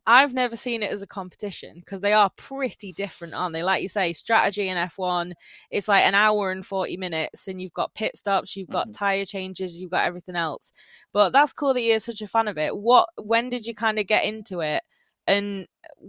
[0.07, 3.63] I've never seen it as a competition because they are pretty different, aren't they?
[3.63, 5.33] Like you say, strategy in F1,
[5.71, 8.93] it's like an hour and 40 minutes, and you've got pit stops, you've got mm-hmm.
[8.93, 10.73] tire changes, you've got everything else.
[11.13, 12.77] But that's cool that you're such a fan of it.
[12.77, 14.83] What, when did you kind of get into it?
[15.27, 15.67] And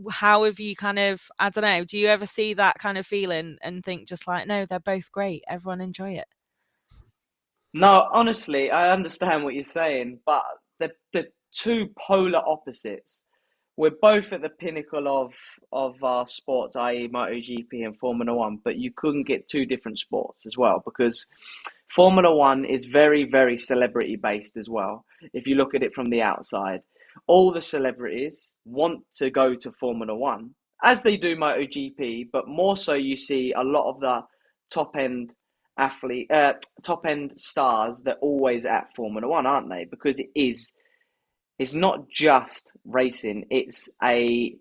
[0.10, 3.06] how have you kind of, I don't know, do you ever see that kind of
[3.06, 6.28] feeling and think just like, no, they're both great, everyone enjoy it?
[7.74, 10.44] No, honestly, I understand what you're saying, but
[10.80, 13.24] the the two polar opposites
[13.82, 15.34] we're both at the pinnacle of
[15.72, 18.60] of our sports, i.e., MotoGP and Formula One.
[18.63, 21.26] But you couldn't get two different sports as well because
[21.89, 25.04] Formula One is very, very celebrity based as well.
[25.34, 26.82] If you look at it from the outside,
[27.26, 30.52] all the celebrities want to go to Formula One
[30.84, 34.22] as they do MotoGP, but more so you see a lot of the
[34.72, 35.34] top end
[35.80, 39.86] athlete, uh, top end stars that always at Formula One, aren't they?
[39.89, 40.72] Because it is
[41.62, 44.56] it's not just racing, it's a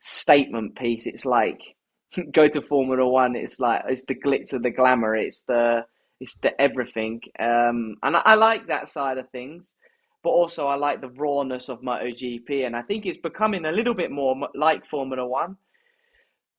[0.00, 1.06] statement piece.
[1.06, 1.58] It's like
[2.34, 5.86] go to Formula One, it's like it's the glitz of the glamour, it's the
[6.20, 7.22] it's the everything.
[7.38, 9.76] Um, and I, I like that side of things,
[10.22, 13.94] but also I like the rawness of MotoGP, and I think it's becoming a little
[13.94, 15.56] bit more like Formula One.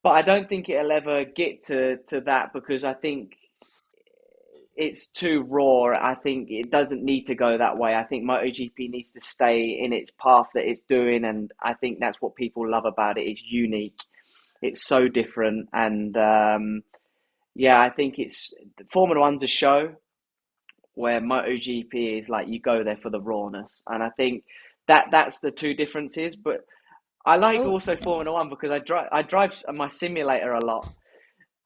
[0.02, 3.36] But I don't think it'll ever get to, to that because I think
[4.76, 5.92] it's too raw.
[5.98, 7.94] I think it doesn't need to go that way.
[7.94, 11.98] I think MotoGP needs to stay in its path that it's doing, and I think
[11.98, 13.22] that's what people love about it.
[13.22, 13.98] It's unique.
[14.60, 16.82] It's so different, and um,
[17.54, 18.54] yeah, I think it's
[18.92, 19.94] Formula One's a show
[20.94, 24.44] where MotoGP is like you go there for the rawness, and I think
[24.88, 26.36] that that's the two differences.
[26.36, 26.66] But
[27.24, 30.86] I like also Formula One because I drive I drive my simulator a lot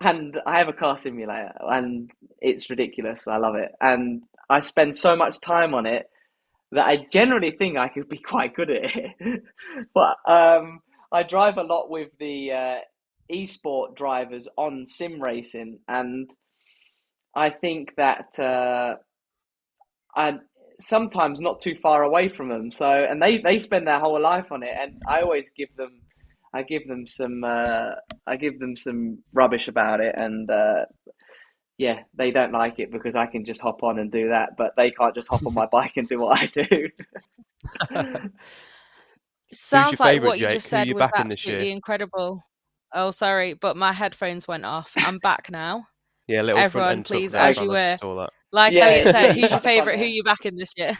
[0.00, 2.10] and I have a car simulator, and
[2.40, 3.28] it's ridiculous.
[3.28, 6.06] I love it, and I spend so much time on it
[6.72, 9.42] that I generally think I could be quite good at it.
[9.94, 10.80] but um,
[11.12, 12.78] I drive a lot with the uh,
[13.32, 16.30] esport drivers on sim racing, and
[17.34, 18.96] I think that uh,
[20.16, 20.40] I'm
[20.80, 22.72] sometimes not too far away from them.
[22.72, 26.00] So, and they they spend their whole life on it, and I always give them
[26.52, 27.92] I give them some uh,
[28.26, 30.86] I give them some rubbish about it, and uh,
[31.78, 34.74] yeah, they don't like it because I can just hop on and do that, but
[34.76, 36.88] they can't just hop on my bike and do what I do.
[39.52, 40.54] Sounds like what you Jake?
[40.54, 42.42] just said you was absolutely incredible.
[42.92, 44.92] Oh, sorry, but my headphones went off.
[44.98, 45.86] I'm back now.
[46.28, 47.98] Yeah, little everyone, please, as you were.
[48.52, 48.84] Like yeah.
[48.84, 49.98] Elliott said, who's your favourite?
[49.98, 50.96] Who you backing this year?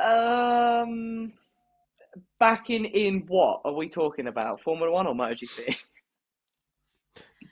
[0.00, 1.32] um,
[2.40, 4.60] backing in what are we talking about?
[4.62, 5.76] Formula One or MotoGP?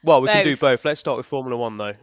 [0.02, 0.34] Well, we both.
[0.34, 0.84] can do both.
[0.84, 1.94] Let's start with Formula One though.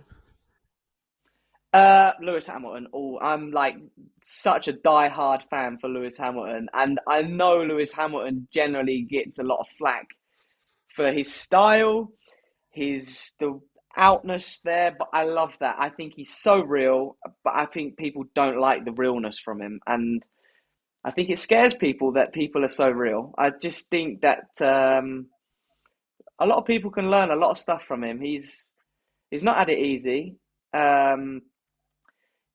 [1.74, 2.88] Uh, Lewis Hamilton.
[2.94, 3.76] Oh, I'm like
[4.22, 9.44] such a die-hard fan for Lewis Hamilton, and I know Lewis Hamilton generally gets a
[9.44, 10.08] lot of flack
[10.96, 12.12] for his style,
[12.70, 13.60] his the
[13.98, 15.76] outness there, but I love that.
[15.78, 19.82] I think he's so real, but I think people don't like the realness from him,
[19.86, 20.24] and
[21.06, 23.32] I think it scares people that people are so real.
[23.38, 25.28] I just think that um,
[26.40, 28.20] a lot of people can learn a lot of stuff from him.
[28.20, 28.66] He's
[29.30, 30.38] he's not had it easy.
[30.74, 31.44] Um,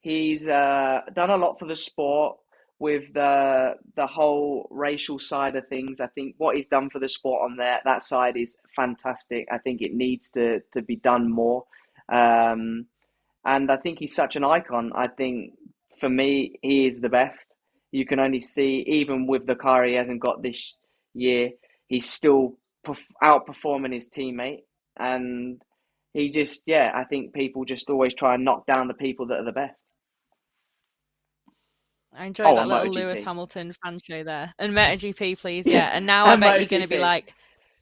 [0.01, 2.39] he's uh, done a lot for the sport
[2.81, 6.01] with the the whole racial side of things.
[6.01, 9.47] I think what he's done for the sport on that that side is fantastic.
[9.53, 11.67] I think it needs to to be done more.
[12.11, 12.87] Um,
[13.45, 14.91] and I think he's such an icon.
[14.93, 15.55] I think
[16.01, 17.55] for me, he is the best
[17.93, 20.79] you can only see, even with the car he hasn't got this
[21.15, 21.51] year,
[21.89, 22.57] he's still
[23.23, 24.63] outperforming his teammate.
[24.99, 25.61] And
[26.13, 29.39] he just, yeah, I think people just always try and knock down the people that
[29.39, 29.83] are the best.
[32.13, 34.53] I enjoy oh, that little Lewis Hamilton fan show there.
[34.59, 35.91] And MotoGP, please, yeah.
[35.93, 37.35] And now I bet you're going to be like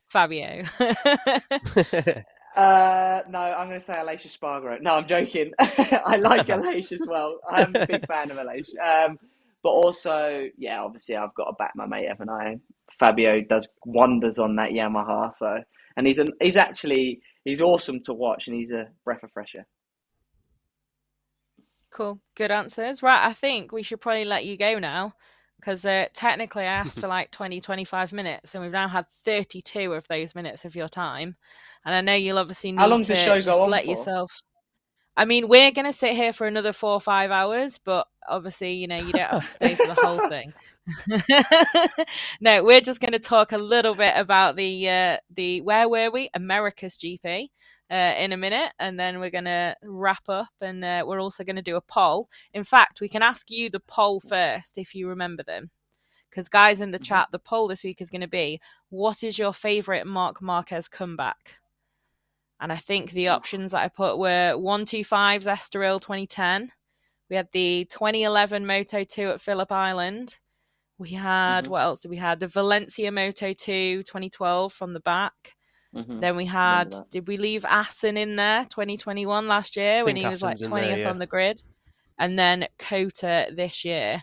[0.06, 0.64] Fabio.
[2.56, 4.82] Uh, no, I'm going to say Aleix Espargaro.
[4.82, 5.52] No, I'm joking.
[5.60, 7.38] I like Aleix as well.
[7.48, 8.70] I'm a big fan of Aleix.
[8.80, 9.16] Um,
[9.62, 12.56] but also, yeah, obviously I've got to back my mate Evan I.
[12.98, 15.32] Fabio does wonders on that Yamaha.
[15.34, 15.58] So,
[15.96, 19.54] and he's an, he's actually he's awesome to watch, and he's a breath of fresh
[19.56, 19.66] air.
[21.90, 23.02] Cool, good answers.
[23.02, 25.14] Right, I think we should probably let you go now
[25.58, 29.92] because uh, technically I asked for like 20, 25 minutes, and we've now had 32
[29.92, 31.36] of those minutes of your time.
[31.84, 33.90] And I know you'll obviously need How long to the show go on let for?
[33.90, 34.30] yourself.
[35.18, 38.74] I mean, we're going to sit here for another four or five hours, but obviously,
[38.74, 40.54] you know, you don't have to stay for the whole thing.
[42.40, 46.10] no, we're just going to talk a little bit about the uh, the where were
[46.10, 46.30] we?
[46.34, 47.50] America's GP.
[47.90, 51.42] Uh, in a minute, and then we're going to wrap up, and uh, we're also
[51.42, 52.28] going to do a poll.
[52.52, 55.70] In fact, we can ask you the poll first if you remember them.
[56.30, 57.04] Because, guys in the Mhm.
[57.04, 60.88] chat, the poll this week is going to be what is your favorite Marc Marquez
[60.88, 61.60] comeback?
[62.60, 66.72] And I think the options that I put were 125's Estoril 2010.
[67.30, 70.36] We had the 2011 Moto 2 at Phillip Island.
[70.98, 71.68] We had, Mhm.
[71.68, 72.40] what else did we had?
[72.40, 75.54] The Valencia Moto 2 2012 from the back.
[75.94, 76.20] Mhm.
[76.20, 80.42] Then we had, did we leave Assen in there 2021 last year when he was
[80.42, 81.10] like 20th there, yeah.
[81.10, 81.62] on the grid?
[82.18, 84.22] And then COTA this year.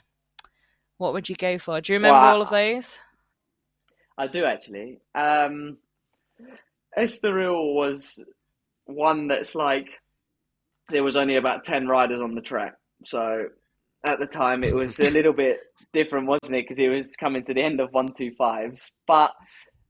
[0.97, 1.79] What would you go for?
[1.79, 2.99] Do you remember Well, all of those?
[4.17, 4.99] I do actually.
[5.13, 5.77] Um,
[6.97, 8.23] Estoril was
[8.85, 9.87] one that's like
[10.89, 12.73] there was only about 10 riders on the track.
[13.05, 13.45] So
[14.05, 15.59] at the time it was a little bit
[15.93, 16.63] different, wasn't it?
[16.63, 18.81] Because it was coming to the end of 125s.
[19.07, 19.31] But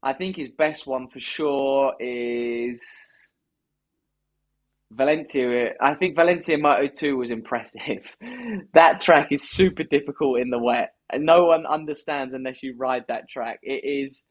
[0.02, 2.84] I think his best one for sure is
[4.92, 5.72] Valencia.
[5.82, 8.06] I think Valencia Moto 2 was impressive.
[8.74, 10.94] That track is super difficult in the wet.
[11.12, 13.60] And no one understands unless you ride that track.
[13.62, 14.24] It is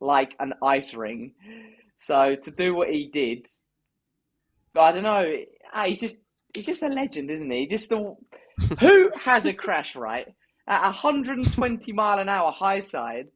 [0.00, 1.32] like an ice ring.
[2.02, 3.46] So to do what he did,
[4.76, 5.36] I don't know.
[5.74, 6.18] ah, He's just
[6.54, 7.66] he's just a legend, isn't he?
[7.66, 8.14] Just the
[8.80, 10.26] who has a crash right
[10.68, 13.28] at 120 mile an hour high side,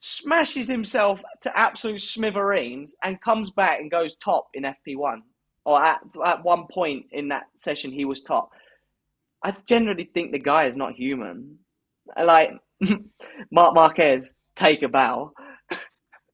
[0.00, 5.18] smashes himself to absolute smithereens, and comes back and goes top in FP1.
[5.64, 8.50] Or at at one point in that session, he was top.
[9.44, 11.58] I generally think the guy is not human.
[12.22, 12.50] Like
[13.52, 15.32] Marc Marquez, take a bow.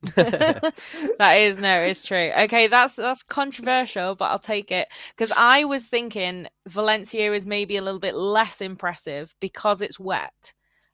[0.16, 2.32] that is no, it's true.
[2.40, 7.76] Okay, that's that's controversial, but I'll take it because I was thinking Valencia is maybe
[7.76, 10.52] a little bit less impressive because it's wet,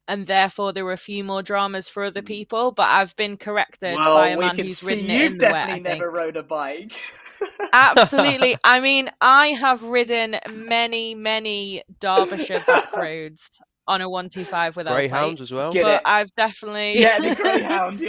[0.09, 2.27] and therefore there were a few more dramas for other mm.
[2.27, 2.71] people.
[2.73, 5.55] But I've been corrected by a man who's ridden it you've in the wet.
[5.55, 6.92] I definitely never rode a bike.
[7.73, 8.57] Absolutely.
[8.62, 14.77] I mean, I have ridden many, many Derbyshire back roads on a one two five
[14.77, 15.72] without Greyhounds as well.
[15.72, 16.03] But.
[16.05, 18.01] I've definitely yeah, the Greyhound.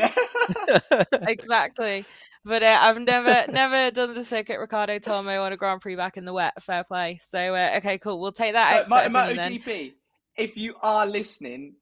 [0.89, 1.03] Yeah.
[1.27, 2.05] exactly.
[2.45, 6.17] But uh, I've never never done the circuit Ricardo Tormo on a Grand Prix back
[6.17, 6.61] in the wet.
[6.61, 7.19] Fair play.
[7.27, 8.19] So uh, okay, cool.
[8.19, 9.59] We'll take that So, expert Mo- opinion then.
[9.59, 9.93] MotoGP,
[10.37, 11.75] if you are listening,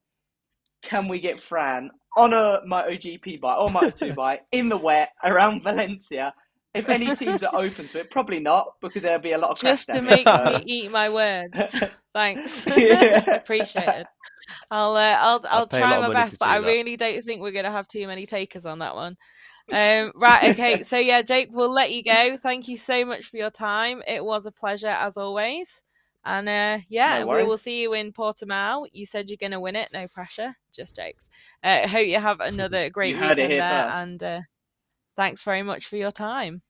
[0.84, 5.64] can we get Fran on a MotoGP bike or Moto2 bike in the wet around
[5.64, 6.34] Valencia?
[6.74, 9.60] If any teams are open to it, probably not because there'll be a lot of
[9.60, 11.54] crash Just to make so- me eat my words.
[12.14, 12.66] Thanks.
[12.78, 13.24] Yeah.
[13.36, 14.08] Appreciate it.
[14.72, 16.68] I'll uh, I'll I'll pay a try my best, but I that.
[16.68, 19.18] really don't think we're gonna have too many takers on that one.
[19.72, 20.84] Um, right, okay.
[20.84, 22.38] So yeah, Jake, we'll let you go.
[22.38, 24.02] Thank you so much for your time.
[24.08, 25.82] It was a pleasure as always.
[26.24, 28.88] And uh, yeah, No we will see you in Portimao.
[28.94, 29.90] You said you're gonna win it.
[29.94, 30.56] No pressure.
[30.74, 31.30] Just jokes.
[31.64, 33.92] Uh, hope you have another great You heard it weekend here there.
[33.92, 34.04] first.
[34.08, 34.42] And uh,
[35.18, 36.62] thanks very much for your time.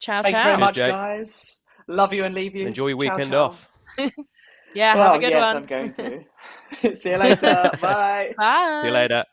[0.00, 0.22] Ciao, ciao.
[0.22, 0.44] Thank you ciao.
[0.44, 0.92] very Cheers, much, Jake.
[0.92, 1.60] guys.
[1.88, 2.66] Love you and leave you.
[2.66, 3.44] Enjoy your Ciao, weekend ciao.
[3.44, 3.68] off.
[4.74, 5.56] Yeah, well, have a good yes, one.
[5.56, 6.94] I'm going to.
[6.94, 7.70] See you later.
[7.80, 8.34] Bye.
[8.38, 8.78] Bye.
[8.80, 9.24] See you later.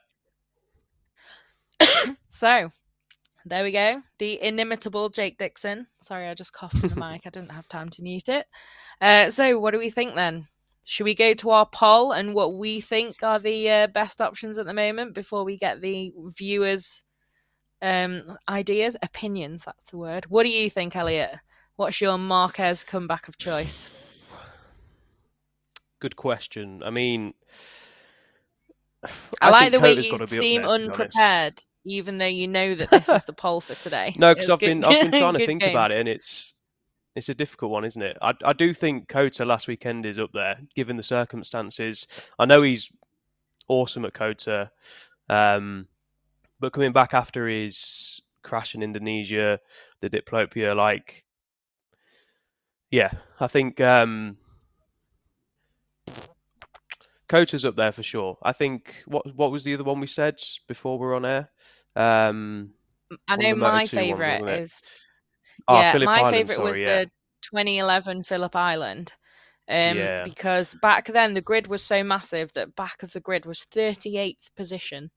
[2.30, 2.70] So,
[3.48, 4.02] there we go.
[4.20, 5.88] The inimitable Jake Dixon.
[6.00, 7.26] Sorry, I just coughed in the mic.
[7.26, 8.46] I didn't have time to mute it.
[9.02, 10.46] Uh, so, what do we think then?
[10.84, 14.60] Should we go to our poll and what we think are the uh, best options
[14.60, 17.04] at the moment before we get the viewers'
[17.82, 19.64] um, ideas, opinions?
[19.66, 20.26] That's the word.
[20.30, 21.38] What do you think, Elliott?
[21.76, 23.90] What's your Marquez comeback of choice?
[26.00, 26.82] Good question.
[26.84, 27.34] I mean,
[29.42, 30.90] I, like think the way you gotta be up seem there, to be honest.
[30.90, 34.16] unprepared, even though you know that this is the poll for today.
[34.18, 35.72] No, because I've been I've been trying to think game.
[35.72, 36.54] about it, and it's
[37.16, 38.18] it's a difficult one, isn't it?
[38.22, 42.08] I I do think COTA last weekend is up there, given the circumstances.
[42.38, 42.92] I know he's
[43.68, 44.72] awesome at COTA,
[45.30, 45.88] um,
[46.60, 49.60] but coming back after his crash in Indonesia,
[50.02, 51.26] the diplopia, like,
[52.90, 54.38] yeah, I think um,
[57.28, 58.38] COTA's up there for sure.
[58.42, 60.36] I think what what was the other one we said
[60.68, 61.50] before we are on air?
[61.96, 62.72] Um,
[63.28, 64.62] I know of the Moto2 my favorite it?
[64.62, 64.82] is
[65.68, 67.04] oh, yeah, Phillip my Island, favorite was yeah.
[67.04, 69.14] the 2011 Phillip Island.
[69.70, 70.24] Um, Yeah.
[70.24, 74.50] because back then the grid was so massive that back of the grid was 38th
[74.56, 75.12] position.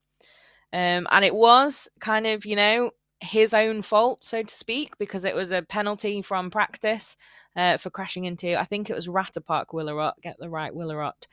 [0.73, 2.91] Um, and it was kind of, you know,
[3.21, 7.17] his own fault, so to speak, because it was a penalty from practice
[7.57, 11.27] uh, for crashing into, I think it was Ratthapark Wilairot, get the right Wilairot.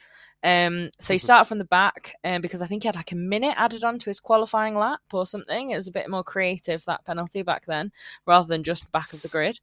[0.43, 1.21] Um, so he Mhm.
[1.21, 3.97] started from the back um, because I think he had like a minute added on
[3.99, 5.71] to his qualifying lap or something.
[5.71, 7.91] It was a bit more creative, that penalty back then,
[8.25, 9.59] rather than just back of the grid.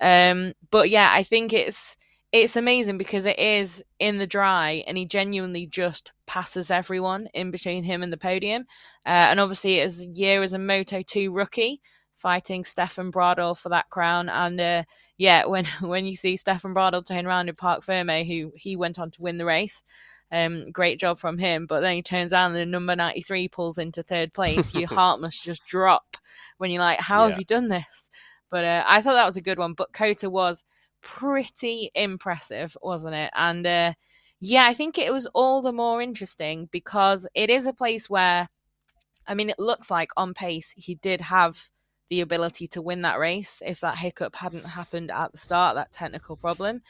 [0.00, 1.96] Um, but yeah, I think it's
[2.32, 7.50] it's amazing because it is in the dry and he genuinely just passes everyone in
[7.50, 8.62] between him and the podium.
[9.06, 11.80] Uh, and obviously, it is a year as a Moto 2 rookie
[12.16, 14.28] fighting Stefan Bradl for that crown.
[14.28, 14.82] And uh,
[15.16, 18.98] yeah, when when you see Stefan Bradl turn around in Parc Fermé, who he went
[18.98, 19.82] on to win the race,
[20.32, 21.66] Um, great job from him.
[21.66, 24.74] But then he turns out and the number 93 pulls into third place.
[24.74, 26.16] Your heart must just drop
[26.58, 27.30] when you're like, how yeah.
[27.30, 28.10] have you done this?
[28.50, 29.74] But uh, I thought that was a good one.
[29.74, 30.64] But COTA was
[31.02, 33.30] pretty impressive, wasn't it?
[33.34, 33.92] And uh,
[34.40, 38.48] yeah, I think it was all the more interesting because it is a place where,
[39.26, 41.58] I mean, it looks like on pace he did have
[42.08, 45.92] the ability to win that race if that hiccup hadn't happened at the start, that
[45.92, 46.82] technical problem.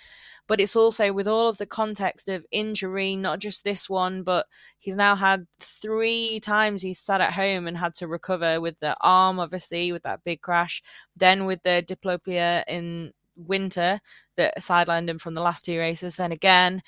[0.48, 4.46] But it's also with all of the context of injury, not just this one, but
[4.78, 8.96] he's now had three times he's sat at home and had to recover with the
[9.00, 10.82] arm, obviously, with that big crash,
[11.16, 14.00] then with the diplopia in winter
[14.36, 16.82] that sidelined him from the last two races, then again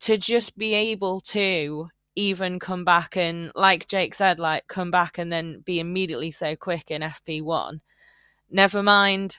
[0.00, 5.18] to just be able to even come back and like Jake said, like come back
[5.18, 7.80] and then be immediately so quick in FP1.
[8.50, 9.38] Never mind.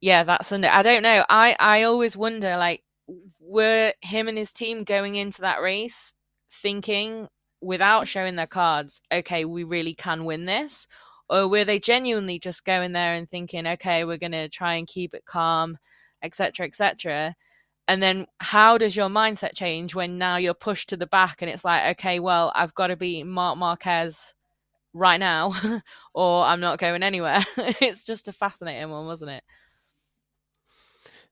[0.00, 0.68] Yeah, that Sunday.
[0.68, 1.24] I don't know.
[1.28, 2.84] I I always wonder like
[3.40, 6.14] were him and his team going into that race
[6.52, 7.28] thinking
[7.60, 10.86] without showing their cards, okay, we really can win this?
[11.30, 14.86] Or were they genuinely just going there and thinking, okay, we're going to try and
[14.86, 15.76] keep it calm,
[16.22, 17.34] etc., etc.,
[17.88, 21.50] and then how does your mindset change when now you're pushed to the back and
[21.50, 24.34] it's like okay well i've got to be marc marquez
[24.92, 25.52] right now
[26.14, 29.42] or i'm not going anywhere it's just a fascinating one wasn't it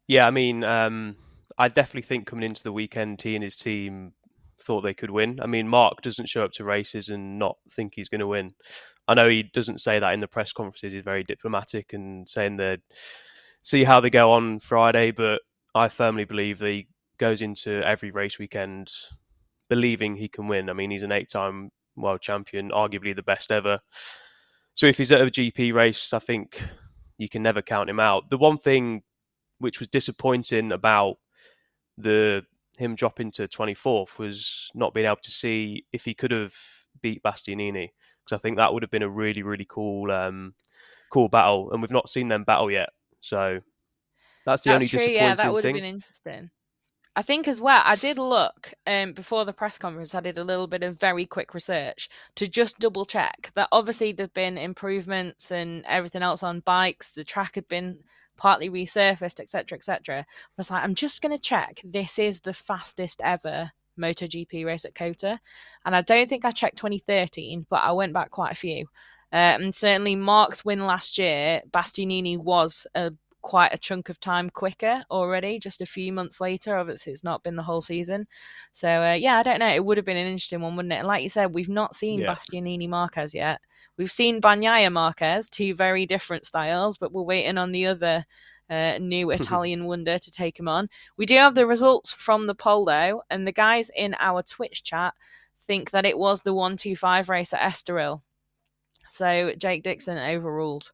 [0.09, 1.15] yeah i mean um,
[1.59, 4.13] i definitely think coming into the weekend he and his team
[4.63, 7.93] thought they could win i mean Marc doesn't show up to races and not think
[7.95, 8.55] he's going to win
[9.09, 12.57] i know he doesn't say that in the press conferences he's very diplomatic and saying
[12.57, 12.81] that
[13.63, 15.41] see how they go on friday but
[15.77, 16.89] I firmly believe that he
[17.19, 18.91] goes into every race weekend
[19.69, 20.71] believing he can win.
[20.71, 23.79] I mean, he's an eight-time world champion, arguably the best ever.
[24.73, 26.63] So if he's at a GP race, I think
[27.19, 28.31] you can never count him out.
[28.31, 29.03] The one thing
[29.59, 31.19] which was disappointing about
[31.99, 32.43] the
[32.77, 36.55] him dropping to 24th was not being able to see if he could have
[37.01, 37.91] beat Bastianini
[38.25, 40.55] because I think that would have been a really really cool um,
[41.11, 42.91] cool battle, and we've not seen them battle yet.
[43.21, 43.61] So
[44.45, 46.51] that's the That's only true, disappointing yeah, that would have been interesting.
[47.19, 50.15] I think as well, I did look um, before the press conference.
[50.15, 54.13] I did a little bit of very quick research to just double check that obviously
[54.13, 57.11] there'd been improvements and everything else on bikes.
[57.11, 58.01] The track had been
[58.37, 60.19] partly resurfaced, etc., etc.
[60.21, 60.25] I
[60.57, 61.81] was like, I'm just going to check.
[61.85, 65.39] This is the fastest ever MotoGP race at COTA,
[65.85, 68.87] and I don't think I checked 2013, but I went back quite a few.
[69.33, 73.13] Uh, and certainly Marc's win last year, Bastianini was a
[73.47, 76.77] quite a chunk of time quicker already, just a few months later.
[76.77, 78.27] Obviously, it's not been the whole season.
[78.73, 79.69] So, uh, yeah, I don't know.
[79.69, 80.97] It would have been an interesting one, wouldn't it?
[80.97, 82.35] And like you said, we've not seen yeah.
[82.35, 83.61] Bastianini Marquez yet.
[83.97, 88.25] We've seen Bagnaia Marquez, two very different styles, but we're waiting on the other
[88.69, 90.89] uh, new Italian wonder to take him on.
[91.17, 94.83] We do have the results from the poll, though, and the guys in our Twitch
[94.83, 95.15] chat
[95.61, 98.23] think that it was the 125 race at Estoril.
[99.09, 100.91] So Jake Dixon overruled.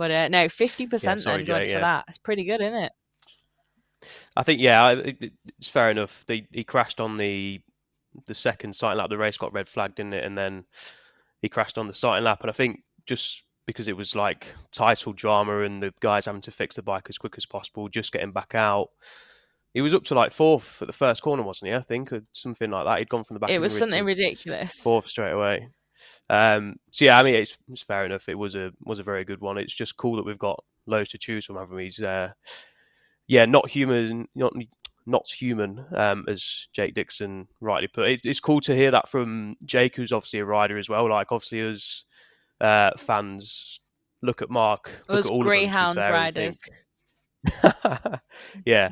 [0.00, 1.74] But uh, no, fifty yeah, percent then Jake, yeah.
[1.74, 2.04] for that.
[2.08, 2.92] It's pretty good, isn't it?
[4.34, 6.24] I think yeah, it, it's fair enough.
[6.26, 7.60] They, he crashed on the
[8.24, 9.10] the second sighting lap.
[9.10, 10.24] The race got red flagged, in it?
[10.24, 10.64] And then
[11.42, 12.40] he crashed on the sighting lap.
[12.40, 16.50] And I think just because it was like title drama and the guys having to
[16.50, 18.88] fix the bike as quick as possible, just getting back out.
[19.74, 21.74] He was up to like fourth at the first corner, wasn't he?
[21.74, 23.00] I think, or something like that.
[23.00, 23.50] He'd gone from the back.
[23.50, 24.80] It was something ridiculous.
[24.80, 25.68] Fourth straight away.
[26.28, 28.28] Um, so yeah, I mean, it's, it's, fair enough.
[28.28, 29.58] It was a was a very good one.
[29.58, 31.56] It's just cool that we've got loads to choose from.
[31.56, 31.84] Haven't we?
[31.84, 32.32] He's, uh,
[33.26, 34.52] yeah, not human, not
[35.06, 38.08] not human, um, as Jake Dixon rightly put.
[38.08, 41.08] It, it's cool to hear that from Jake, who's obviously a rider as well.
[41.08, 42.04] Like obviously as
[42.60, 43.80] uh, fans
[44.22, 46.58] look at Marc, look at all Greyhound of them, riders.
[48.66, 48.90] yeah,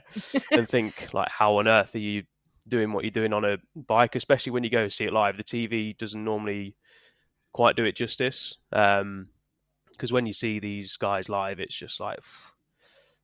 [0.52, 2.22] and think like, how on earth are you
[2.68, 5.36] doing what you're doing on a bike, especially when you go and see it live?
[5.36, 6.74] The TV doesn't normally
[7.52, 8.56] quite do it justice.
[8.72, 9.28] Um,
[9.90, 12.20] because when you see these guys live, it's just like,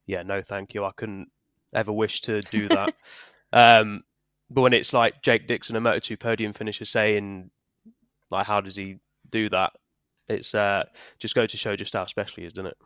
[0.06, 0.84] yeah, no, thank you.
[0.84, 1.28] I couldn't
[1.72, 2.94] ever wish to do that.
[3.52, 4.02] um,
[4.50, 7.50] but when it's like Jake Dixon, a Moto2 podium finisher, saying,
[8.30, 8.98] like, how does he
[9.30, 9.72] do that?
[10.28, 10.84] It's uh,
[11.18, 12.76] just go to show just how special he is, doesn't it?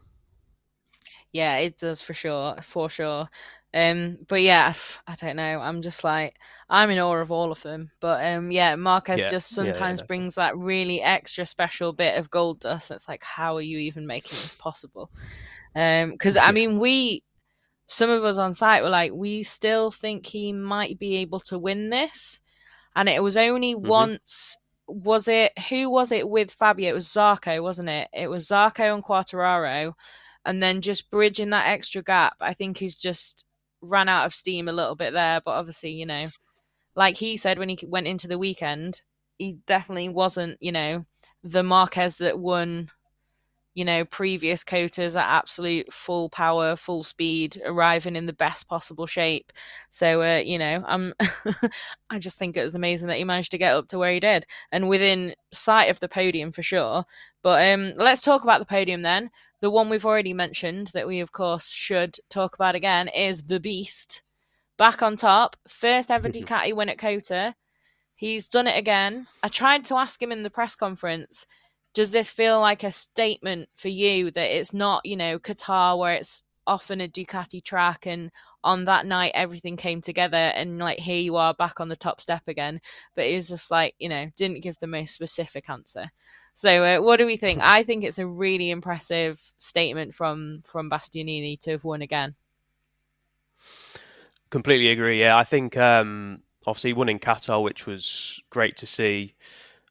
[1.33, 3.29] Yeah, it does for sure, for sure.
[3.75, 4.73] Um, but yeah,
[5.07, 5.61] I don't know.
[5.61, 6.37] I'm just like
[6.71, 7.91] I'm in awe of all of them.
[8.01, 9.29] But um, yeah, Marquez yeah.
[9.29, 12.91] just sometimes yeah, yeah, brings that really extra special bit of gold dust.
[12.91, 15.11] It's like, how are you even making this possible?
[15.77, 17.23] Um, because I mean, we
[17.87, 21.59] some of us on site were like, we still think he might be able to
[21.59, 22.41] win this,
[22.97, 23.89] and it was only mm-hmm.
[23.89, 24.57] once.
[24.87, 26.89] Was it who was it with Fabio?
[26.89, 28.09] It was Zarco, wasn't it?
[28.15, 29.93] It was Zarco and Quartararo,
[30.45, 32.35] and then just bridging that extra gap.
[32.41, 33.45] I think he's just
[33.81, 36.29] ran out of steam a little bit there, but obviously, you know,
[36.95, 39.01] like he said when he went into the weekend,
[39.39, 41.05] he definitely wasn't, you know,
[41.45, 42.89] the Marquez that won
[43.79, 49.07] you know, previous COTAs at absolute full power, full speed, arriving in the best possible
[49.07, 49.53] shape.
[49.89, 51.15] So, uh, you know, I'm,
[52.11, 54.19] I just think it was amazing that he managed to get up to where he
[54.19, 57.05] did, and within sight of the podium for sure.
[57.45, 59.31] But um, let's talk about the podium then.
[59.61, 63.59] The one we've already mentioned that we, of course, should talk about again is the
[63.59, 64.23] Beast,
[64.77, 67.55] back on top, first ever Ducati win at COTA.
[68.15, 69.27] He's done it again.
[69.43, 71.47] I tried to ask him in the press conference
[71.95, 76.15] does this feel like a statement for you that it's not, you know, Qatar where
[76.15, 78.31] it's often a Ducati track and
[78.63, 82.21] on that night everything came together and like here you are back on the top
[82.21, 82.81] step again
[83.17, 86.11] but he was just like you know didn't give the most specific answer
[86.59, 90.91] so uh, what do we think i think it's a really impressive statement from from
[90.91, 92.35] bastianini to have won again
[94.51, 99.35] completely agree yeah i think um obviously won in qatar which was great to see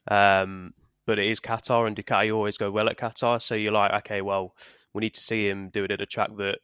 [0.10, 0.74] um
[1.08, 3.42] but it is Qatar, and Ducati always go well at Qatar.
[3.42, 4.54] So you're like, okay, well,
[4.94, 6.60] we need to see him do it at a track that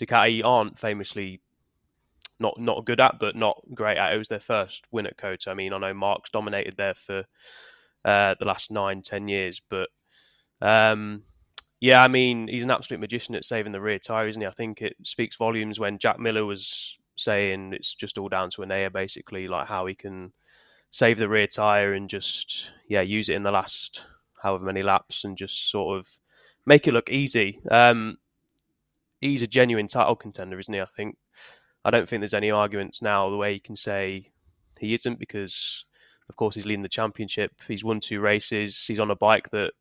[0.00, 1.40] Ducati aren't famously
[2.38, 4.14] not not good at, but not great at.
[4.14, 5.50] It was their first win at COTA.
[5.50, 7.24] I mean, I know Marc's dominated there for
[8.08, 9.88] uh, the last nine, ten years, but
[10.60, 11.22] um,
[11.80, 14.46] yeah, I mean, he's an absolute magician at saving the rear tire, isn't he?
[14.46, 18.62] I think it speaks volumes when Jack Miller was saying it's just all down to
[18.62, 20.32] Enea, basically, like how he can
[20.90, 24.06] save the rear tire and just yeah use it in the last
[24.42, 26.08] however many laps and just sort of
[26.64, 27.60] make it look easy.
[27.70, 28.16] Um,
[29.20, 30.80] he's a genuine title contender, isn't he?
[30.80, 31.16] I think.
[31.84, 34.30] I don't think there's any arguments now the way he can say
[34.78, 35.84] he isn't because,
[36.28, 37.52] of course, he's leading the championship.
[37.66, 38.84] He's won two races.
[38.86, 39.72] He's on a bike that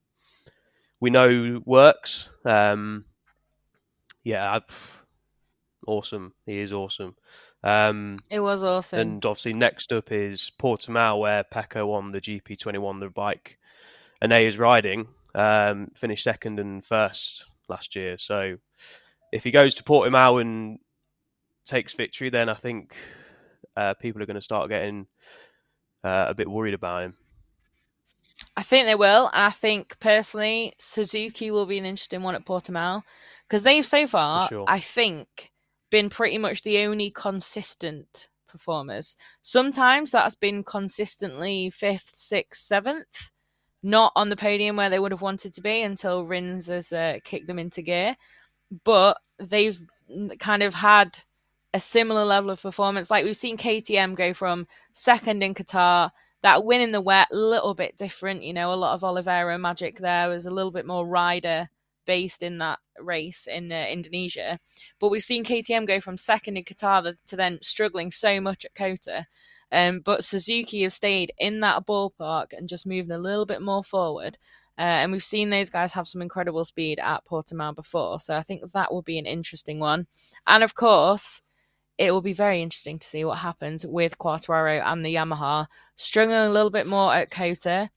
[0.99, 2.29] we know works.
[2.45, 3.05] Um,
[4.23, 4.63] yeah, I've,
[5.85, 6.33] awesome.
[6.45, 7.15] He is awesome.
[7.63, 8.99] Um, it was awesome.
[8.99, 13.57] And obviously, next up is Portimao, where Pecco on the GP21, the bike
[14.23, 18.17] Enea is riding, um, finished second and first last year.
[18.17, 18.57] So
[19.31, 20.79] if he goes to Portimao and
[21.65, 22.95] takes victory, then I think
[23.75, 25.07] uh, people are going to start getting
[26.03, 27.15] uh, a bit worried about him.
[28.55, 29.29] I think they will.
[29.33, 33.03] I think personally, Suzuki will be an interesting one at Portimao
[33.47, 34.65] because they've so far, sure.
[34.67, 35.51] I think,
[35.89, 39.15] been pretty much the only consistent performers.
[39.41, 43.31] Sometimes that's been consistently fifth, sixth, seventh,
[43.83, 47.19] not on the podium where they would have wanted to be until Rins has uh,
[47.23, 48.15] kicked them into gear.
[48.83, 49.79] But they've
[50.39, 51.19] kind of had
[51.73, 53.09] a similar level of performance.
[53.09, 56.11] Like we've seen KTM go from second in Qatar,
[56.43, 58.43] that win in the wet, a little bit different.
[58.43, 61.69] You know, a lot of Oliveira magic there was a little bit more rider
[62.05, 64.59] based in that race in uh, Indonesia.
[64.99, 68.75] But we've seen KTM go from second in Qatar to then struggling so much at
[68.75, 69.25] COTA.
[69.71, 73.83] Um, but Suzuki have stayed in that ballpark and just moving a little bit more
[73.83, 74.37] forward.
[74.77, 78.19] Uh, and we've seen those guys have some incredible speed at Portimao before.
[78.19, 80.07] So I think that will be an interesting one.
[80.45, 81.41] And of course,
[81.97, 85.67] it will be very interesting to see what happens with Quartararo and the Yamaha.
[85.95, 87.89] Struggling a little bit more at COTA.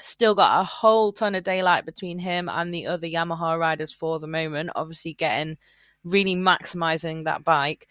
[0.00, 4.18] still got a whole ton of daylight between him and the other Yamaha riders for
[4.18, 4.70] the moment.
[4.74, 5.56] Obviously, getting
[6.04, 7.86] really maximizing that bike.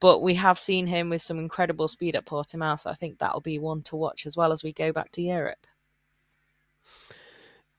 [0.00, 3.40] But we have seen him with some incredible speed at Portimao, so I think that'll
[3.40, 5.66] be one to watch as well as we go back to Europe.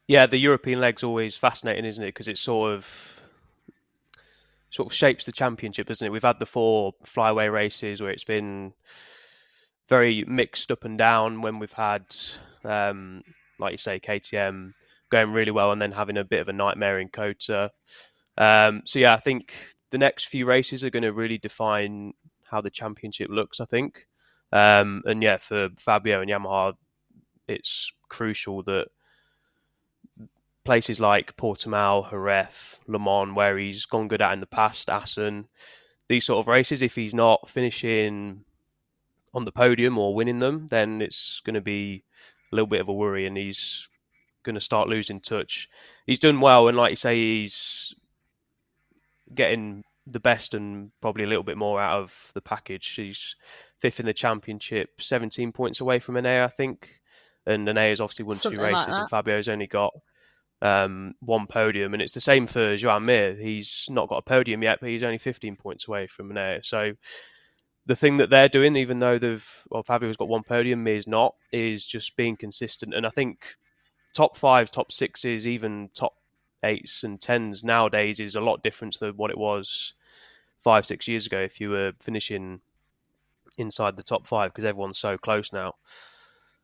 [0.07, 2.07] Yeah, the European leg's always fascinating, isn't it?
[2.07, 2.87] Because it's sort of
[4.69, 6.11] sort of shapes the championship, doesn't it?
[6.11, 8.73] We've had the four flyaway races where it's been
[9.89, 11.41] very mixed up and down.
[11.41, 12.05] When we've had
[12.63, 13.23] um,
[13.59, 14.73] like you say, KTM
[15.09, 17.71] going really well and then having a bit of a nightmare in COTA.
[18.37, 19.53] Um, so yeah, I think
[19.91, 22.13] the next few races are going to really define
[22.49, 23.59] how the championship looks.
[23.59, 24.07] I think,
[24.51, 26.73] um, and yeah, for Fabio and Yamaha,
[27.47, 28.87] it's crucial that
[30.67, 35.47] places like Portimao, Jerez, Le Mans, where he's gone good at in the past, Assen,
[36.09, 38.43] these sort of races, if he's not finishing
[39.33, 42.03] on the podium or winning them, then it's going to be
[42.51, 43.87] a little bit of a worry, and he's
[44.43, 45.69] going to start losing touch.
[46.05, 47.95] He's done well, and like you say, he's
[49.33, 52.93] getting the best and probably a little bit more out of the package.
[52.93, 53.37] He's
[53.79, 56.89] fifth in the championship, 17 points away from Enea, I think.
[57.45, 59.93] And Enea's obviously won Something two races, like and Fabio's only got
[60.61, 61.93] um, one podium.
[61.93, 63.35] And it's the same for Joan Mir.
[63.35, 66.65] He's not got a podium yet, but he's only 15 points away from Enea.
[66.65, 66.93] So
[67.85, 71.35] the thing that they're doing, even though they've well, Fabio's got one podium, Mir's not,
[71.51, 72.93] is just being consistent.
[72.93, 73.45] And I think
[74.13, 76.13] top fives, top sixes, even top
[76.63, 79.93] eights and tens nowadays is a lot different to what it was
[80.63, 81.39] five, six years ago.
[81.39, 82.61] If you were finishing
[83.57, 85.73] inside the top five because everyone's so close now.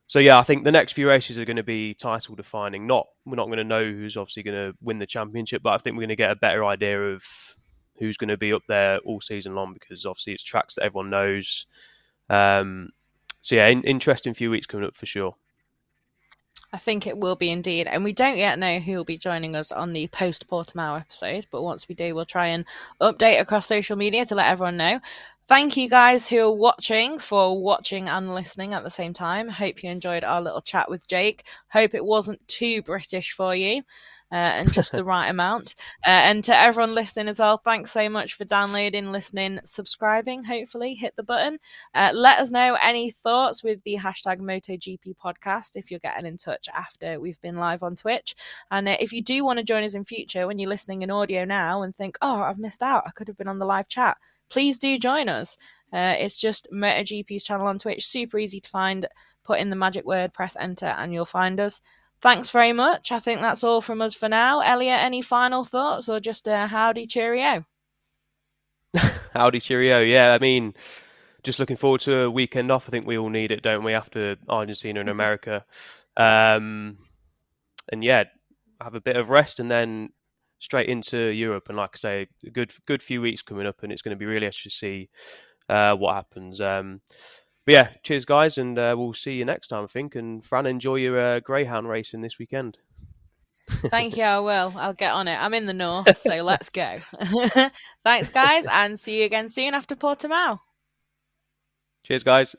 [0.08, 2.86] So yeah, I think the next few races are going to be title defining.
[2.86, 5.78] Not we're not going to know who's obviously going to win the championship, but I
[5.78, 7.24] think we're going to get a better idea of
[7.98, 11.10] who's going to be up there all season long because obviously it's tracks that everyone
[11.10, 11.66] knows.
[12.30, 12.90] Um,
[13.42, 15.36] so yeah, in, interesting few weeks coming up for sure.
[16.72, 17.86] I think it will be indeed.
[17.86, 21.46] And we don't yet know who will be joining us on the post Portimao episode,
[21.52, 22.66] but once we do, we'll try and
[23.00, 25.00] update across social media to let everyone know.
[25.48, 29.50] Thank you guys who are watching for watching and listening at the same time.
[29.50, 31.44] Hope you enjoyed our little chat with Jake.
[31.68, 33.84] Hope it wasn't too British for you
[34.32, 35.76] uh, and just the right amount.
[36.08, 40.44] Uh, and to everyone listening as well, thanks so much for downloading, listening, subscribing.
[40.44, 41.60] Hopefully, hit the button.
[41.94, 46.38] Uh, let us know any thoughts with the hashtag MotoGP podcast if you're getting in
[46.38, 48.36] touch after we've been live on Twitch.
[48.72, 51.12] And uh, if you do want to join us in future when you're listening in
[51.12, 53.88] audio now and think, oh, I've missed out, I could have been on the live
[53.88, 54.18] chat,
[54.50, 55.58] please do join us.
[55.92, 59.08] Uh, it's just MotoGP's channel on Twitch, super easy to find.
[59.44, 61.82] Put in the magic word, press enter, and you'll find us
[62.24, 63.12] thanks very much.
[63.12, 64.62] I think that's all from us for now.
[64.62, 67.66] Elliott, any final thoughts or just a howdy cheerio?
[69.34, 70.00] howdy cheerio.
[70.00, 70.74] Yeah, I mean,
[71.44, 72.86] just looking forward to a weekend off.
[72.88, 75.20] I think we all need it, don't we, after Argentina and mm-hmm.
[75.20, 75.66] America.
[76.16, 76.98] Um,
[77.92, 78.24] and yeah,
[78.80, 80.10] have a bit of rest and then
[80.64, 81.66] straight into Europe.
[81.68, 84.20] And like I say, a good good few weeks coming up, and it's going to
[84.20, 85.10] be really interesting to see
[85.70, 86.62] uh, what happens.
[86.62, 87.02] Um,
[87.66, 90.16] but yeah, cheers, guys, and uh, we'll see you next time, I think.
[90.16, 92.78] And Fran, enjoy your uh, greyhound racing this weekend.
[93.90, 94.24] Thank you.
[94.24, 94.74] I will.
[94.76, 95.36] I'll get on it.
[95.36, 96.98] I'm in the north, so let's go.
[98.04, 100.60] Thanks, guys, and see you again soon after Portimao.
[102.04, 102.56] Cheers, guys.